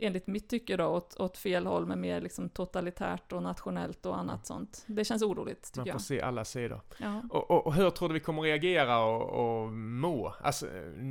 [0.00, 4.18] enligt mitt tycke då åt, åt fel håll med mer liksom totalitärt och nationellt och
[4.18, 4.84] annat sånt.
[4.86, 6.00] Det känns oroligt Man tycker får jag.
[6.00, 6.80] se alla sidor.
[6.98, 7.22] Ja.
[7.30, 10.34] Och, och, och hur tror du vi kommer reagera och, och må?
[10.42, 10.66] Alltså,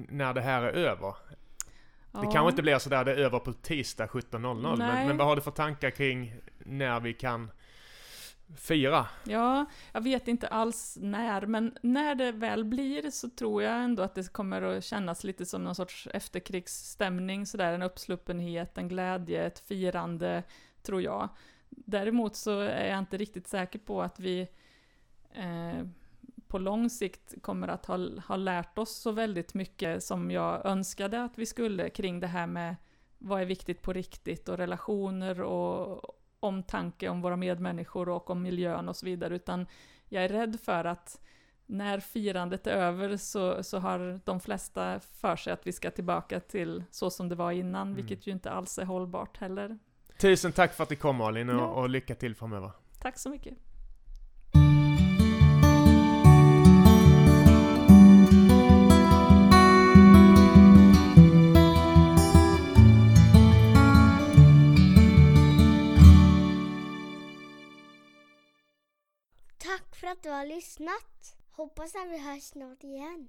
[0.09, 1.15] när det här är över?
[2.11, 2.31] Det Ja.
[2.31, 4.77] kanske inte blir sådär, det är över på tisdag 17.00.
[4.77, 7.51] Men, men vad har du för tankar kring när vi kan
[8.55, 9.07] fira?
[9.23, 14.03] Ja, jag vet inte alls när, men när det väl blir så tror jag ändå
[14.03, 19.45] att det kommer att kännas lite som någon sorts efterkrigsstämning, sådär en uppsluppenhet, en glädje,
[19.45, 20.43] ett firande,
[20.81, 21.29] tror jag.
[21.69, 24.47] Däremot så är jag inte riktigt säker på att vi
[25.33, 25.87] eh,
[26.47, 31.23] på lång sikt kommer att ha, ha lärt oss så väldigt mycket som jag önskade
[31.23, 32.75] att vi skulle kring det här med
[33.17, 36.16] vad är viktigt på riktigt och relationer och
[36.47, 39.67] omtanke om våra medmänniskor och om miljön och så vidare, utan
[40.09, 41.21] jag är rädd för att
[41.65, 46.39] när firandet är över så, så har de flesta för sig att vi ska tillbaka
[46.39, 47.95] till så som det var innan, Mm.
[47.95, 49.79] vilket ju inte alls är hållbart heller.
[50.17, 51.65] Tusen tack för att du kom Malin och, Ja.
[51.67, 52.71] och lycka till framöver.
[53.01, 53.53] Tack så mycket.
[69.68, 71.36] Tack för att du har lyssnat.
[71.51, 73.28] Hoppas att vi hörs snart igen.